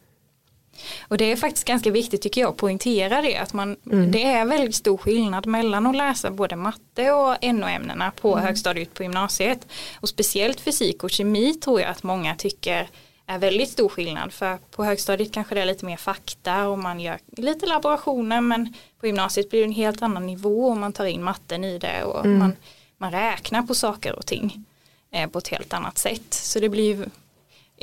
Och 1.08 1.18
det 1.18 1.32
är 1.32 1.36
faktiskt 1.36 1.68
ganska 1.68 1.92
viktigt 1.92 2.22
tycker 2.22 2.42
jag 2.42 2.50
att 2.50 2.58
poängtera 2.58 3.22
det 3.22 3.38
att 3.38 3.54
man, 3.54 3.76
mm. 3.92 4.12
det 4.12 4.24
är 4.24 4.46
väldigt 4.46 4.76
stor 4.76 4.98
skillnad 4.98 5.46
mellan 5.46 5.88
att 5.88 5.96
läsa 5.96 6.32
både 6.32 6.56
matte 6.56 7.12
och 7.12 7.36
NO-ämnena 7.42 8.12
på 8.22 8.32
mm. 8.34 8.46
högstadiet 8.46 8.94
på 8.94 9.04
gymnasiet. 9.04 9.68
Och 10.00 10.10
speciellt 10.10 10.60
fysik 10.60 11.04
och 11.04 11.10
kemi 11.10 11.54
tror 11.54 11.82
jag 11.82 11.90
att 11.90 12.04
många 12.04 12.36
tycker 12.36 12.90
är 13.26 13.38
väldigt 13.38 13.70
stor 13.70 13.90
skillnad 13.90 14.34
för 14.34 14.58
på 14.72 14.84
högstadiet 14.84 15.32
kanske 15.32 15.56
det 15.56 15.62
är 15.62 15.66
lite 15.66 15.86
mer 15.86 15.98
fakta 15.98 16.68
och 16.68 16.80
man 16.80 17.00
gör 17.00 17.20
lite 17.38 17.66
laborationer 17.66 18.42
men 18.42 18.74
på 19.00 19.08
gymnasiet 19.08 19.50
blir 19.50 19.60
det 19.60 19.66
en 19.66 19.72
helt 19.72 20.02
annan 20.02 20.26
nivå 20.26 20.68
och 20.68 20.78
man 20.78 20.94
tar 20.94 21.06
in 21.06 21.24
matten 21.24 21.64
i 21.64 21.78
det 21.78 22.04
och 22.04 22.26
mm. 22.26 22.40
man, 22.40 22.56
man 22.98 23.12
räknar 23.12 23.62
på 23.62 23.76
saker 23.76 24.16
och 24.16 24.26
ting 24.26 24.66
eh, 25.12 25.30
på 25.30 25.40
ett 25.40 25.48
helt 25.48 25.74
annat 25.74 25.98
sätt. 25.98 26.34
Så 26.34 26.60
det 26.60 26.70
blir 26.70 27.06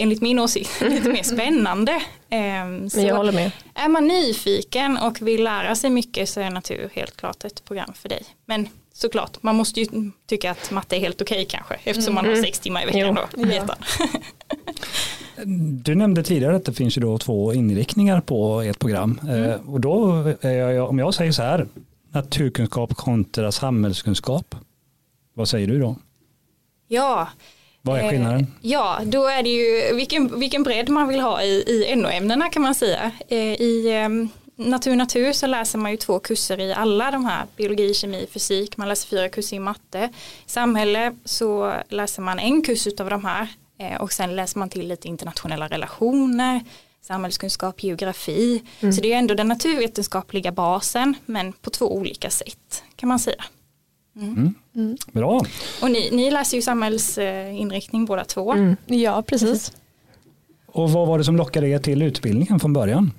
enligt 0.00 0.20
min 0.20 0.38
åsikt 0.38 0.80
lite 0.80 1.08
mer 1.08 1.22
spännande. 1.22 2.02
Ehm, 2.30 2.90
så 2.90 3.00
jag 3.00 3.16
håller 3.16 3.32
med. 3.32 3.50
Är 3.74 3.88
man 3.88 4.06
nyfiken 4.06 4.96
och 4.96 5.22
vill 5.22 5.44
lära 5.44 5.74
sig 5.74 5.90
mycket 5.90 6.28
så 6.28 6.40
är 6.40 6.50
natur 6.50 6.90
helt 6.94 7.16
klart 7.16 7.44
ett 7.44 7.64
program 7.64 7.92
för 7.94 8.08
dig. 8.08 8.22
Men 8.46 8.68
såklart, 8.94 9.42
man 9.42 9.56
måste 9.56 9.80
ju 9.80 10.10
tycka 10.26 10.50
att 10.50 10.70
matte 10.70 10.96
är 10.96 11.00
helt 11.00 11.22
okej 11.22 11.34
okay, 11.34 11.46
kanske 11.46 11.74
eftersom 11.84 12.14
man 12.14 12.24
har 12.24 12.32
mm. 12.32 12.44
sex 12.44 12.58
timmar 12.58 12.82
i 12.82 12.86
veckan 12.86 13.14
då. 13.14 13.22
Ja. 13.36 13.76
Du 15.84 15.94
nämnde 15.94 16.22
tidigare 16.22 16.56
att 16.56 16.64
det 16.64 16.72
finns 16.72 16.96
ju 16.96 17.02
då 17.02 17.18
två 17.18 17.54
inriktningar 17.54 18.20
på 18.20 18.60
ett 18.60 18.78
program. 18.78 19.20
Mm. 19.22 19.50
Eh, 19.50 19.70
och 19.70 19.80
då, 19.80 20.02
om 20.88 20.98
jag 20.98 21.14
säger 21.14 21.32
så 21.32 21.42
här, 21.42 21.66
naturkunskap 22.12 22.94
kontra 22.94 23.52
samhällskunskap, 23.52 24.54
vad 25.34 25.48
säger 25.48 25.66
du 25.66 25.80
då? 25.80 25.96
Ja, 26.88 27.28
vad 27.82 27.98
är 27.98 28.10
skillnaden? 28.10 28.40
Eh, 28.40 28.46
ja, 28.60 29.00
då 29.04 29.26
är 29.26 29.42
det 29.42 29.48
ju 29.48 29.94
vilken, 29.94 30.40
vilken 30.40 30.62
bredd 30.62 30.88
man 30.88 31.08
vill 31.08 31.20
ha 31.20 31.42
i, 31.42 31.64
i 31.68 31.96
NO-ämnena 31.96 32.48
kan 32.48 32.62
man 32.62 32.74
säga. 32.74 33.10
Eh, 33.28 33.38
I, 33.38 33.92
ehm, 33.92 34.28
natur 34.56 34.96
natur 34.96 35.32
så 35.32 35.46
läser 35.46 35.78
man 35.78 35.90
ju 35.90 35.96
två 35.96 36.18
kurser 36.18 36.60
i 36.60 36.72
alla 36.72 37.10
de 37.10 37.24
här 37.24 37.46
biologi, 37.56 37.94
kemi, 37.94 38.26
fysik. 38.30 38.76
Man 38.76 38.88
läser 38.88 39.08
fyra 39.08 39.28
kurser 39.28 39.56
i 39.56 39.60
matte. 39.60 40.08
I 40.46 40.50
samhälle 40.50 41.16
så 41.24 41.74
läser 41.88 42.22
man 42.22 42.38
en 42.38 42.62
kurs 42.62 42.86
av 42.86 43.10
de 43.10 43.24
här 43.24 43.48
eh, 43.78 44.00
och 44.00 44.12
sen 44.12 44.36
läser 44.36 44.58
man 44.58 44.68
till 44.68 44.88
lite 44.88 45.08
internationella 45.08 45.68
relationer, 45.68 46.60
samhällskunskap, 47.02 47.82
geografi. 47.82 48.62
Mm. 48.80 48.92
Så 48.92 49.00
det 49.00 49.12
är 49.12 49.18
ändå 49.18 49.34
den 49.34 49.48
naturvetenskapliga 49.48 50.52
basen 50.52 51.14
men 51.26 51.52
på 51.52 51.70
två 51.70 51.94
olika 51.94 52.30
sätt 52.30 52.84
kan 52.96 53.08
man 53.08 53.18
säga. 53.18 53.44
Mm. 54.16 54.54
Bra. 55.12 55.44
Och 55.82 55.90
ni, 55.90 56.08
ni 56.12 56.30
läser 56.30 56.56
ju 56.56 56.62
samhällsinriktning 56.62 58.04
båda 58.06 58.24
två. 58.24 58.52
Mm. 58.52 58.76
Ja, 58.86 59.22
precis. 59.22 59.72
Och 60.66 60.90
vad 60.90 61.08
var 61.08 61.18
det 61.18 61.24
som 61.24 61.36
lockade 61.36 61.68
er 61.68 61.78
till 61.78 62.02
utbildningen 62.02 62.60
från 62.60 62.72
början? 62.72 63.12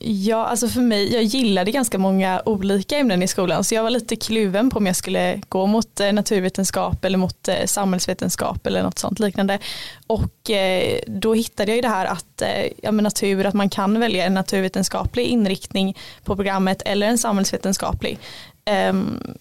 Ja, 0.00 0.46
alltså 0.46 0.68
för 0.68 0.80
mig, 0.80 1.14
jag 1.14 1.22
gillade 1.22 1.70
ganska 1.70 1.98
många 1.98 2.42
olika 2.44 2.98
ämnen 2.98 3.22
i 3.22 3.28
skolan 3.28 3.64
så 3.64 3.74
jag 3.74 3.82
var 3.82 3.90
lite 3.90 4.16
kluven 4.16 4.70
på 4.70 4.78
om 4.78 4.86
jag 4.86 4.96
skulle 4.96 5.40
gå 5.48 5.66
mot 5.66 6.00
eh, 6.00 6.12
naturvetenskap 6.12 7.04
eller 7.04 7.18
mot 7.18 7.48
eh, 7.48 7.66
samhällsvetenskap 7.66 8.66
eller 8.66 8.82
något 8.82 8.98
sånt 8.98 9.18
liknande. 9.18 9.58
Och 10.06 10.50
eh, 10.50 10.98
då 11.06 11.34
hittade 11.34 11.70
jag 11.70 11.76
ju 11.76 11.82
det 11.82 11.88
här 11.88 12.06
att 12.06 12.42
ja, 12.82 12.92
men 12.92 13.02
natur, 13.02 13.46
att 13.46 13.54
man 13.54 13.70
kan 13.70 14.00
välja 14.00 14.24
en 14.24 14.34
naturvetenskaplig 14.34 15.24
inriktning 15.26 15.96
på 16.24 16.36
programmet 16.36 16.82
eller 16.84 17.06
en 17.06 17.18
samhällsvetenskaplig. 17.18 18.18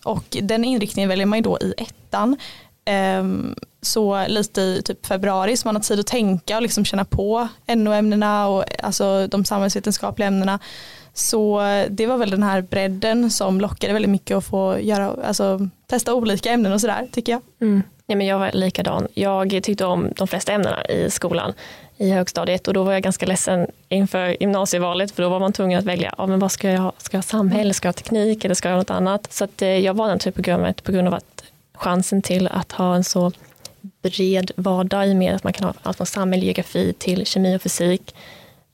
Och 0.07 0.37
den 0.41 0.63
inriktningen 0.63 1.09
väljer 1.09 1.25
man 1.25 1.37
ju 1.37 1.43
då 1.43 1.57
i 1.61 1.73
ettan. 1.77 2.37
Ehm, 2.85 3.55
så 3.81 4.27
lite 4.27 4.61
i 4.61 4.81
typ 4.85 5.05
februari 5.05 5.57
så 5.57 5.67
man 5.67 5.75
har 5.75 5.81
tid 5.81 5.99
att 5.99 6.07
tänka 6.07 6.55
och 6.55 6.61
liksom 6.61 6.85
känna 6.85 7.05
på 7.05 7.47
NO-ämnena 7.67 8.47
och 8.47 8.63
alltså 8.83 9.27
de 9.27 9.45
samhällsvetenskapliga 9.45 10.27
ämnena. 10.27 10.59
Så 11.13 11.61
det 11.89 12.07
var 12.07 12.17
väl 12.17 12.29
den 12.29 12.43
här 12.43 12.61
bredden 12.61 13.31
som 13.31 13.61
lockade 13.61 13.93
väldigt 13.93 14.11
mycket 14.11 14.37
att 14.37 14.45
få 14.45 14.79
göra, 14.79 15.15
alltså, 15.27 15.69
testa 15.87 16.13
olika 16.13 16.51
ämnen 16.51 16.73
och 16.73 16.81
sådär 16.81 17.07
tycker 17.11 17.31
jag. 17.31 17.41
Mm. 17.61 17.83
Ja, 18.05 18.15
men 18.15 18.27
jag 18.27 18.39
var 18.39 18.51
likadan. 18.53 19.07
Jag 19.13 19.63
tyckte 19.63 19.85
om 19.85 20.09
de 20.15 20.27
flesta 20.27 20.51
ämnena 20.51 20.85
i 20.85 21.09
skolan 21.09 21.53
i 21.98 22.12
högstadiet 22.12 22.68
och 22.68 22.74
då 22.74 22.84
var 22.84 22.94
jag 22.94 23.04
ganska 23.04 23.25
ledsen 23.25 23.72
inför 23.89 24.38
gymnasievalet 24.39 25.12
för 25.12 25.24
då 25.24 25.30
var 25.30 25.39
man 25.39 25.54
tvungen 25.54 25.80
att 25.80 25.86
välja, 25.86 26.13
ja, 26.18 26.27
men 26.27 26.39
vad 26.39 26.51
ska 26.51 26.72
jag 26.72 26.82
ha? 26.82 26.92
Ska 26.98 27.18
jag 27.18 27.22
ha 27.22 27.27
samhälle, 27.27 27.74
ska 27.74 27.88
jag 27.88 27.94
ha 27.94 27.98
teknik 27.98 28.46
eller 28.46 28.56
ska 28.56 28.70
jag 28.70 28.75
ha 28.75 28.82
något 28.82 28.89
annat? 28.89 29.34
Så 29.34 29.44
att, 29.44 29.62
eh, 29.62 29.70
jag 29.70 29.94
valde 29.94 30.13
naturprogrammet 30.13 30.84
på 30.84 30.92
grund 30.92 31.08
av 31.08 31.13
att 31.13 31.44
chansen 31.74 32.22
till 32.22 32.48
att 32.48 32.72
ha 32.72 32.96
en 32.96 33.04
så 33.04 33.32
bred 34.01 34.51
vardag 34.56 35.08
i 35.08 35.13
med 35.13 35.36
att 35.36 35.44
man 35.44 35.54
kan 35.54 35.63
ha 35.63 35.74
allt 35.82 35.98
från 35.98 36.08
samhälle, 36.08 36.46
geografi 36.46 36.94
till 36.94 37.25
kemi 37.25 37.58
och 37.58 37.62
fysik 37.62 38.16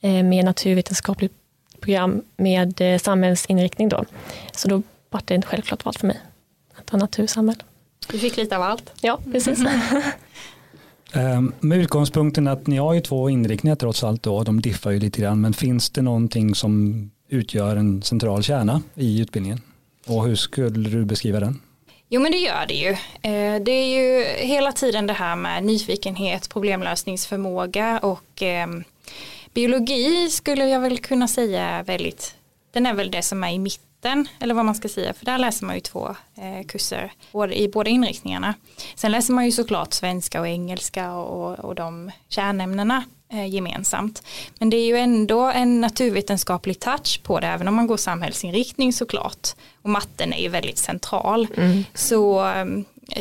eh, 0.01 0.23
med 0.23 0.45
naturvetenskapligt 0.45 1.33
program 1.79 2.21
med 2.37 2.81
eh, 2.81 2.99
samhällsinriktning 2.99 3.89
då. 3.89 4.05
Så 4.51 4.67
då 4.67 4.81
var 5.09 5.21
det 5.25 5.35
ett 5.35 5.45
självklart 5.45 5.85
val 5.85 5.93
för 5.99 6.07
mig 6.07 6.19
att 6.75 6.89
ha 6.89 6.99
natursamhälle. 6.99 7.63
Du 8.07 8.19
fick 8.19 8.37
lite 8.37 8.55
av 8.55 8.63
allt. 8.63 8.91
Ja, 9.01 9.19
precis. 9.31 9.59
Ehm, 11.13 11.53
med 11.59 11.77
utgångspunkten 11.77 12.47
att 12.47 12.67
ni 12.67 12.77
har 12.77 12.93
ju 12.93 13.01
två 13.01 13.29
inriktningar 13.29 13.75
trots 13.75 14.03
allt 14.03 14.23
då, 14.23 14.43
de 14.43 14.61
diffar 14.61 14.91
ju 14.91 14.99
lite 14.99 15.21
grann, 15.21 15.41
men 15.41 15.53
finns 15.53 15.89
det 15.89 16.01
någonting 16.01 16.55
som 16.55 17.11
utgör 17.29 17.75
en 17.75 18.01
central 18.01 18.43
kärna 18.43 18.81
i 18.95 19.21
utbildningen? 19.21 19.61
Och 20.07 20.25
hur 20.25 20.35
skulle 20.35 20.89
du 20.89 21.05
beskriva 21.05 21.39
den? 21.39 21.61
Jo 22.09 22.21
men 22.21 22.31
det 22.31 22.37
gör 22.37 22.65
det 22.67 22.73
ju. 22.73 22.95
Ehm, 23.21 23.63
det 23.63 23.71
är 23.71 23.97
ju 23.97 24.23
hela 24.47 24.71
tiden 24.71 25.07
det 25.07 25.13
här 25.13 25.35
med 25.35 25.63
nyfikenhet, 25.63 26.49
problemlösningsförmåga 26.49 27.99
och 27.99 28.41
ehm, 28.41 28.83
biologi 29.53 30.29
skulle 30.29 30.65
jag 30.65 30.79
väl 30.79 30.97
kunna 30.97 31.27
säga 31.27 31.63
är 31.63 31.83
väldigt, 31.83 32.35
den 32.71 32.85
är 32.85 32.93
väl 32.93 33.11
det 33.11 33.21
som 33.21 33.43
är 33.43 33.51
i 33.51 33.59
mitten 33.59 33.92
eller 34.39 34.53
vad 34.53 34.65
man 34.65 34.75
ska 34.75 34.89
säga 34.89 35.13
för 35.13 35.25
där 35.25 35.37
läser 35.37 35.65
man 35.65 35.75
ju 35.75 35.81
två 35.81 36.15
eh, 36.35 36.67
kurser 36.67 37.13
i 37.51 37.67
båda 37.67 37.89
inriktningarna. 37.89 38.53
Sen 38.95 39.11
läser 39.11 39.33
man 39.33 39.45
ju 39.45 39.51
såklart 39.51 39.93
svenska 39.93 40.39
och 40.39 40.47
engelska 40.47 41.11
och, 41.11 41.59
och 41.59 41.75
de 41.75 42.11
kärnämnena 42.29 43.03
Eh, 43.33 43.45
gemensamt. 43.47 44.23
Men 44.59 44.69
det 44.69 44.77
är 44.77 44.85
ju 44.85 44.97
ändå 44.97 45.41
en 45.41 45.81
naturvetenskaplig 45.81 46.79
touch 46.79 47.21
på 47.23 47.39
det, 47.39 47.47
även 47.47 47.67
om 47.67 47.75
man 47.75 47.87
går 47.87 47.97
samhällsinriktning 47.97 48.93
såklart. 48.93 49.47
Och 49.81 49.89
matten 49.89 50.33
är 50.33 50.41
ju 50.41 50.49
väldigt 50.49 50.77
central. 50.77 51.47
Mm. 51.57 51.83
Så 51.93 52.47
eh, 52.47 52.65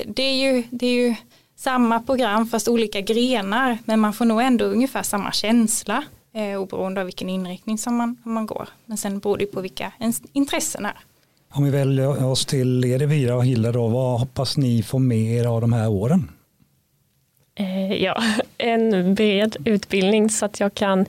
det 0.07 0.23
är, 0.23 0.35
ju, 0.35 0.63
det 0.71 0.87
är 0.87 0.95
ju 0.95 1.15
samma 1.57 2.01
program 2.01 2.47
fast 2.47 2.69
olika 2.69 3.01
grenar, 3.01 3.79
men 3.85 4.01
man 4.01 4.13
får 4.13 4.25
nog 4.25 4.43
ändå 4.43 4.65
ungefär 4.65 5.03
samma 5.03 5.33
känsla 5.33 6.05
eh, 6.33 6.61
oberoende 6.61 7.01
av 7.01 7.05
vilken 7.05 7.29
inriktning 7.29 7.79
som 7.79 7.97
man, 7.97 8.17
man 8.23 8.47
går. 8.47 8.69
Men 8.87 8.97
sen 8.97 9.19
beror 9.19 9.39
det 9.39 9.47
på 9.47 9.61
vilka 9.61 9.93
ens 9.99 10.23
intressen 10.33 10.87
är. 10.87 10.97
Om 11.55 11.65
vi 11.65 11.71
väljer 11.71 12.25
oss 12.25 12.47
till 12.47 12.85
er 12.85 13.03
Evira 13.03 13.37
och 13.37 13.45
Hilda 13.45 13.73
då, 13.73 13.89
vad 13.89 14.21
hoppas 14.21 14.57
ni 14.57 14.83
få 14.83 14.99
med 14.99 15.41
er 15.41 15.47
av 15.47 15.61
de 15.61 15.73
här 15.73 15.89
åren? 15.89 16.31
Eh, 17.55 17.93
ja, 17.93 18.23
en 18.59 19.15
bred 19.15 19.57
utbildning 19.65 20.31
så 20.31 20.45
att 20.45 20.61
jag 20.61 20.75
kan 20.75 21.07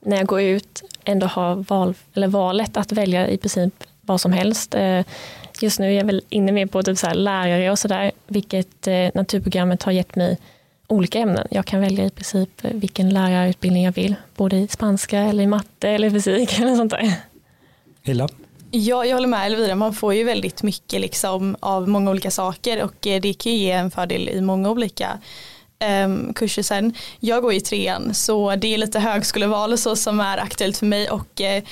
när 0.00 0.16
jag 0.16 0.26
går 0.26 0.42
ut 0.42 0.82
ändå 1.04 1.26
ha 1.26 1.54
val, 1.54 1.94
eller 2.14 2.28
valet 2.28 2.76
att 2.76 2.92
välja 2.92 3.28
i 3.28 3.38
princip 3.38 3.74
vad 4.00 4.20
som 4.20 4.32
helst. 4.32 4.74
Eh, 4.74 5.04
just 5.60 5.78
nu 5.78 5.86
är 5.86 5.96
jag 5.96 6.04
väl 6.04 6.22
inne 6.28 6.52
mer 6.52 6.66
på 6.66 6.82
typ 6.82 6.98
så 6.98 7.14
lärare 7.14 7.70
och 7.70 7.78
sådär, 7.78 8.12
vilket 8.26 8.86
eh, 8.86 9.08
naturprogrammet 9.14 9.82
har 9.82 9.92
gett 9.92 10.16
mig 10.16 10.38
olika 10.92 11.18
ämnen. 11.18 11.46
Jag 11.50 11.66
kan 11.66 11.80
välja 11.80 12.04
i 12.04 12.10
princip 12.10 12.50
vilken 12.62 13.10
lärarutbildning 13.10 13.84
jag 13.84 13.92
vill, 13.92 14.14
både 14.36 14.56
i 14.56 14.68
spanska 14.68 15.18
eller 15.18 15.42
i 15.42 15.46
matte 15.46 15.88
eller 15.88 16.10
fysik 16.10 16.58
eller 16.58 16.76
sånt 16.76 16.90
där. 16.90 17.12
Hilla? 18.02 18.28
Ja, 18.70 19.04
jag 19.04 19.16
håller 19.16 19.28
med 19.28 19.46
Elvira, 19.46 19.74
man 19.74 19.94
får 19.94 20.14
ju 20.14 20.24
väldigt 20.24 20.62
mycket 20.62 21.00
liksom 21.00 21.56
av 21.60 21.88
många 21.88 22.10
olika 22.10 22.30
saker 22.30 22.82
och 22.82 22.94
det 23.00 23.38
kan 23.38 23.52
ju 23.52 23.58
ge 23.58 23.70
en 23.70 23.90
fördel 23.90 24.28
i 24.28 24.40
många 24.40 24.70
olika 24.70 25.18
um, 26.04 26.34
kurser 26.34 26.62
sen. 26.62 26.94
Jag 27.20 27.42
går 27.42 27.52
i 27.52 27.60
trean 27.60 28.14
så 28.14 28.56
det 28.56 28.74
är 28.74 28.78
lite 28.78 29.00
högskoleval 29.00 29.72
och 29.72 29.78
så 29.78 29.96
som 29.96 30.20
är 30.20 30.38
aktuellt 30.38 30.76
för 30.76 30.86
mig 30.86 31.10
och 31.10 31.40
uh, 31.40 31.64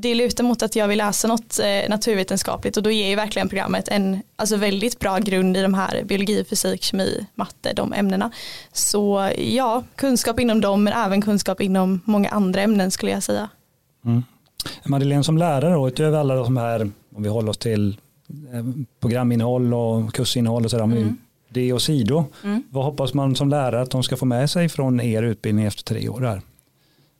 det 0.00 0.14
lutar 0.14 0.44
mot 0.44 0.62
att 0.62 0.76
jag 0.76 0.88
vill 0.88 0.98
läsa 0.98 1.28
något 1.28 1.60
uh, 1.60 1.90
naturvetenskapligt 1.90 2.76
och 2.76 2.82
då 2.82 2.90
ger 2.90 3.08
ju 3.08 3.16
verkligen 3.16 3.48
programmet 3.48 3.88
en 3.88 4.22
alltså 4.36 4.56
väldigt 4.56 4.98
bra 4.98 5.18
grund 5.18 5.56
i 5.56 5.62
de 5.62 5.74
här 5.74 6.02
biologi, 6.04 6.44
fysik, 6.44 6.82
kemi, 6.82 7.26
matte, 7.34 7.72
de 7.72 7.92
ämnena. 7.92 8.30
Så 8.72 9.30
ja, 9.38 9.84
kunskap 9.96 10.40
inom 10.40 10.60
dem 10.60 10.84
men 10.84 10.92
även 10.92 11.22
kunskap 11.22 11.60
inom 11.60 12.00
många 12.04 12.28
andra 12.28 12.60
ämnen 12.60 12.90
skulle 12.90 13.12
jag 13.12 13.22
säga. 13.22 13.48
Mm. 14.04 14.22
Madeleine 14.84 15.24
som 15.24 15.38
lärare 15.38 15.74
då, 15.74 15.88
utöver 15.88 16.18
alla 16.18 16.34
de 16.34 16.56
här, 16.56 16.90
om 17.14 17.22
vi 17.22 17.28
håller 17.28 17.50
oss 17.50 17.58
till 17.58 17.96
eh, 18.52 18.64
programinnehåll 19.00 19.74
och 19.74 20.14
kursinnehåll 20.14 20.64
och 20.64 20.70
sådär, 20.70 20.84
mm 20.84 21.16
det 21.50 21.72
och 21.72 21.82
sido. 21.82 22.24
Mm. 22.44 22.62
Vad 22.70 22.84
hoppas 22.84 23.14
man 23.14 23.36
som 23.36 23.48
lärare 23.48 23.82
att 23.82 23.90
de 23.90 24.02
ska 24.02 24.16
få 24.16 24.24
med 24.24 24.50
sig 24.50 24.68
från 24.68 25.00
er 25.00 25.22
utbildning 25.22 25.64
efter 25.64 25.84
tre 25.84 26.08
år 26.08 26.20
där? 26.20 26.42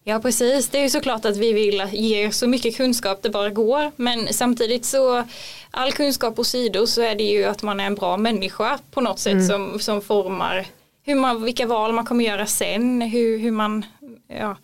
Ja 0.04 0.20
precis, 0.20 0.68
det 0.68 0.78
är 0.78 0.82
ju 0.82 0.90
såklart 0.90 1.24
att 1.24 1.36
vi 1.36 1.52
vill 1.52 1.82
ge 1.92 2.32
så 2.32 2.46
mycket 2.46 2.76
kunskap 2.76 3.22
det 3.22 3.30
bara 3.30 3.50
går 3.50 3.92
men 3.96 4.32
samtidigt 4.32 4.84
så 4.84 5.24
all 5.70 5.92
kunskap 5.92 6.38
och 6.38 6.46
sidor 6.46 6.86
så 6.86 7.02
är 7.02 7.14
det 7.14 7.24
ju 7.24 7.44
att 7.44 7.62
man 7.62 7.80
är 7.80 7.84
en 7.84 7.94
bra 7.94 8.16
människa 8.16 8.78
på 8.90 9.00
något 9.00 9.18
sätt 9.18 9.32
mm. 9.32 9.46
som, 9.46 9.80
som 9.80 10.00
formar 10.00 10.66
hur 11.02 11.14
man, 11.14 11.42
vilka 11.42 11.66
val 11.66 11.92
man 11.92 12.04
kommer 12.04 12.24
göra 12.24 12.46
sen, 12.46 13.00
hur, 13.02 13.38
hur 13.38 13.50
man 13.50 13.84
ja, 14.28 14.56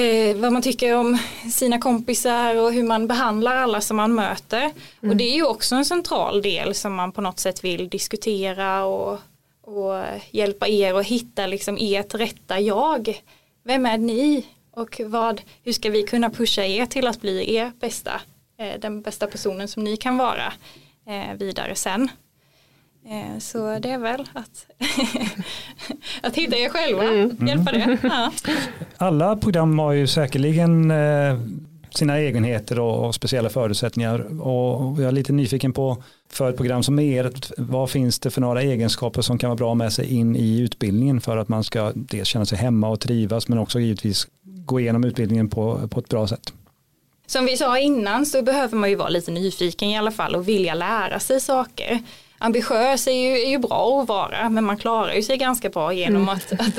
eh, 0.00 0.36
vad 0.36 0.52
man 0.52 0.62
tycker 0.62 0.96
om 0.96 1.18
sina 1.52 1.78
kompisar 1.78 2.56
och 2.56 2.72
hur 2.72 2.82
man 2.82 3.06
behandlar 3.06 3.56
alla 3.56 3.80
som 3.80 3.96
man 3.96 4.14
möter. 4.14 4.62
Mm. 4.62 5.10
Och 5.10 5.16
det 5.16 5.24
är 5.24 5.34
ju 5.34 5.44
också 5.44 5.74
en 5.74 5.84
central 5.84 6.42
del 6.42 6.74
som 6.74 6.94
man 6.94 7.12
på 7.12 7.20
något 7.20 7.38
sätt 7.38 7.64
vill 7.64 7.88
diskutera 7.88 8.84
och, 8.84 9.18
och 9.62 10.04
hjälpa 10.30 10.68
er 10.68 10.94
att 10.94 11.06
hitta 11.06 11.46
liksom 11.46 11.78
ert 11.80 12.14
rätta 12.14 12.60
jag. 12.60 13.22
Vem 13.64 13.86
är 13.86 13.98
ni? 13.98 14.46
Och 14.70 15.00
vad, 15.06 15.40
hur 15.62 15.72
ska 15.72 15.90
vi 15.90 16.02
kunna 16.02 16.30
pusha 16.30 16.64
er 16.64 16.86
till 16.86 17.06
att 17.06 17.20
bli 17.20 17.54
er 17.54 17.72
bästa, 17.80 18.20
eh, 18.58 18.80
den 18.80 19.02
bästa 19.02 19.26
personen 19.26 19.68
som 19.68 19.84
ni 19.84 19.96
kan 19.96 20.16
vara 20.16 20.52
eh, 21.06 21.38
vidare 21.38 21.74
sen. 21.74 22.08
Eh, 23.06 23.38
så 23.38 23.78
det 23.78 23.90
är 23.90 23.98
väl 23.98 24.28
att, 24.32 24.66
att 26.22 26.36
hitta 26.36 26.56
er 26.56 26.68
själva, 26.68 27.02
mm. 27.02 27.46
hjälpa 27.46 27.72
det. 27.72 27.98
Ja. 28.02 28.32
Alla 28.96 29.36
program 29.36 29.78
har 29.78 29.92
ju 29.92 30.06
säkerligen 30.06 30.90
eh, 30.90 31.38
sina 31.90 32.18
egenheter 32.18 32.80
och 32.80 33.14
speciella 33.14 33.50
förutsättningar 33.50 34.40
och 34.42 35.02
jag 35.02 35.08
är 35.08 35.12
lite 35.12 35.32
nyfiken 35.32 35.72
på 35.72 36.02
för 36.34 36.50
ett 36.50 36.56
program 36.56 36.82
som 36.82 36.98
er, 36.98 37.32
vad 37.56 37.90
finns 37.90 38.18
det 38.18 38.30
för 38.30 38.40
några 38.40 38.62
egenskaper 38.62 39.22
som 39.22 39.38
kan 39.38 39.50
vara 39.50 39.56
bra 39.56 39.74
med 39.74 39.92
sig 39.92 40.14
in 40.14 40.36
i 40.36 40.60
utbildningen 40.60 41.20
för 41.20 41.36
att 41.36 41.48
man 41.48 41.64
ska 41.64 41.92
dels 41.94 42.28
känna 42.28 42.46
sig 42.46 42.58
hemma 42.58 42.88
och 42.88 43.00
trivas 43.00 43.48
men 43.48 43.58
också 43.58 43.80
givetvis 43.80 44.28
gå 44.42 44.80
igenom 44.80 45.04
utbildningen 45.04 45.48
på, 45.50 45.88
på 45.88 46.00
ett 46.00 46.08
bra 46.08 46.26
sätt. 46.26 46.52
Som 47.26 47.46
vi 47.46 47.56
sa 47.56 47.78
innan 47.78 48.26
så 48.26 48.42
behöver 48.42 48.76
man 48.76 48.90
ju 48.90 48.96
vara 48.96 49.08
lite 49.08 49.30
nyfiken 49.30 49.88
i 49.88 49.98
alla 49.98 50.10
fall 50.10 50.34
och 50.34 50.48
vilja 50.48 50.74
lära 50.74 51.20
sig 51.20 51.40
saker 51.40 52.02
ambitiös 52.38 53.06
är 53.06 53.12
ju, 53.12 53.42
är 53.42 53.50
ju 53.50 53.58
bra 53.58 54.00
att 54.02 54.08
vara 54.08 54.48
men 54.48 54.64
man 54.64 54.76
klarar 54.76 55.14
ju 55.14 55.22
sig 55.22 55.36
ganska 55.36 55.68
bra 55.68 55.92
genom 55.92 56.22
Mm. 56.22 56.28
att, 56.28 56.52
att, 56.52 56.78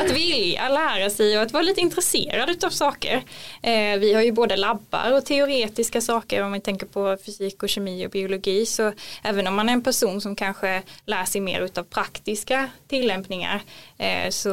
att 0.00 0.16
vilja 0.16 0.68
lära 0.68 1.10
sig 1.10 1.36
och 1.36 1.42
att 1.42 1.52
vara 1.52 1.62
lite 1.62 1.80
intresserad 1.80 2.64
av 2.64 2.70
saker. 2.70 3.22
Eh, 3.62 3.98
vi 3.98 4.14
har 4.14 4.22
ju 4.22 4.32
både 4.32 4.56
labbar 4.56 5.12
och 5.12 5.24
teoretiska 5.24 6.00
saker 6.00 6.42
om 6.42 6.52
vi 6.52 6.60
tänker 6.60 6.86
på 6.86 7.16
fysik 7.26 7.62
och 7.62 7.68
kemi 7.68 8.06
och 8.06 8.10
biologi 8.10 8.66
så 8.66 8.92
även 9.22 9.46
om 9.46 9.54
man 9.54 9.68
är 9.68 9.72
en 9.72 9.82
person 9.82 10.20
som 10.20 10.36
kanske 10.36 10.82
lär 11.06 11.24
sig 11.24 11.40
mer 11.40 11.60
utav 11.60 11.82
praktiska 11.84 12.68
tillämpningar 12.88 13.62
eh, 13.98 14.30
så 14.30 14.50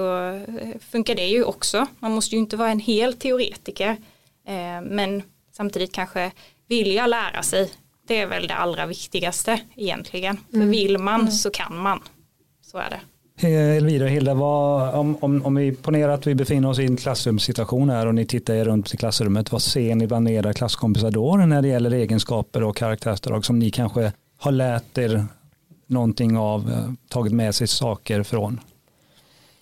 funkar 0.92 1.16
det 1.16 1.28
ju 1.28 1.44
också. 1.44 1.88
Man 2.00 2.12
måste 2.12 2.36
ju 2.36 2.40
inte 2.40 2.58
vara 2.58 2.70
en 2.70 2.80
hel 2.80 3.14
teoretiker 3.14 3.98
eh, 4.48 4.82
men 4.84 5.24
samtidigt 5.58 5.94
kanske 5.94 6.32
vilja 6.68 7.08
lära 7.08 7.44
sig 7.44 7.72
det 8.08 8.22
är 8.22 8.28
väl 8.28 8.48
det 8.48 8.56
allra 8.56 8.86
viktigaste 8.86 9.60
egentligen. 9.76 10.38
För 10.52 10.58
vill 10.58 10.98
man 10.98 11.32
så 11.32 11.50
kan 11.50 11.78
man. 11.78 12.00
Så 12.62 12.78
är 12.78 12.90
det. 12.90 13.00
Eh, 13.40 13.78
Elvira 13.78 14.04
och 14.04 14.10
Hilda, 14.10 14.34
vad, 14.34 14.96
om, 14.96 15.18
om, 15.22 15.46
om 15.46 15.56
vi 15.56 15.72
ponerar 15.72 16.14
att 16.14 16.28
vi 16.28 16.36
befinner 16.36 16.70
oss 16.70 16.80
i 16.80 16.86
en 16.86 16.98
klassrumssituation 16.98 17.90
här 17.90 18.06
och 18.06 18.16
ni 18.16 18.26
tittar 18.26 18.54
er 18.54 18.66
runt 18.66 18.94
i 18.94 18.98
klassrummet, 18.98 19.52
vad 19.52 19.62
ser 19.62 19.96
ni 19.96 20.08
bland 20.08 20.30
era 20.30 20.54
klasskompisar 20.54 21.12
då 21.12 21.36
när 21.36 21.62
det 21.62 21.68
gäller 21.68 21.92
egenskaper 21.92 22.64
och 22.64 22.76
karaktärsdrag 22.76 23.46
som 23.46 23.60
ni 23.60 23.72
kanske 23.72 24.12
har 24.38 24.52
lärt 24.52 24.98
er 24.98 25.26
någonting 25.88 26.38
av, 26.38 26.72
eh, 26.72 26.92
tagit 27.10 27.34
med 27.34 27.56
sig 27.56 27.68
saker 27.68 28.24
från? 28.24 28.60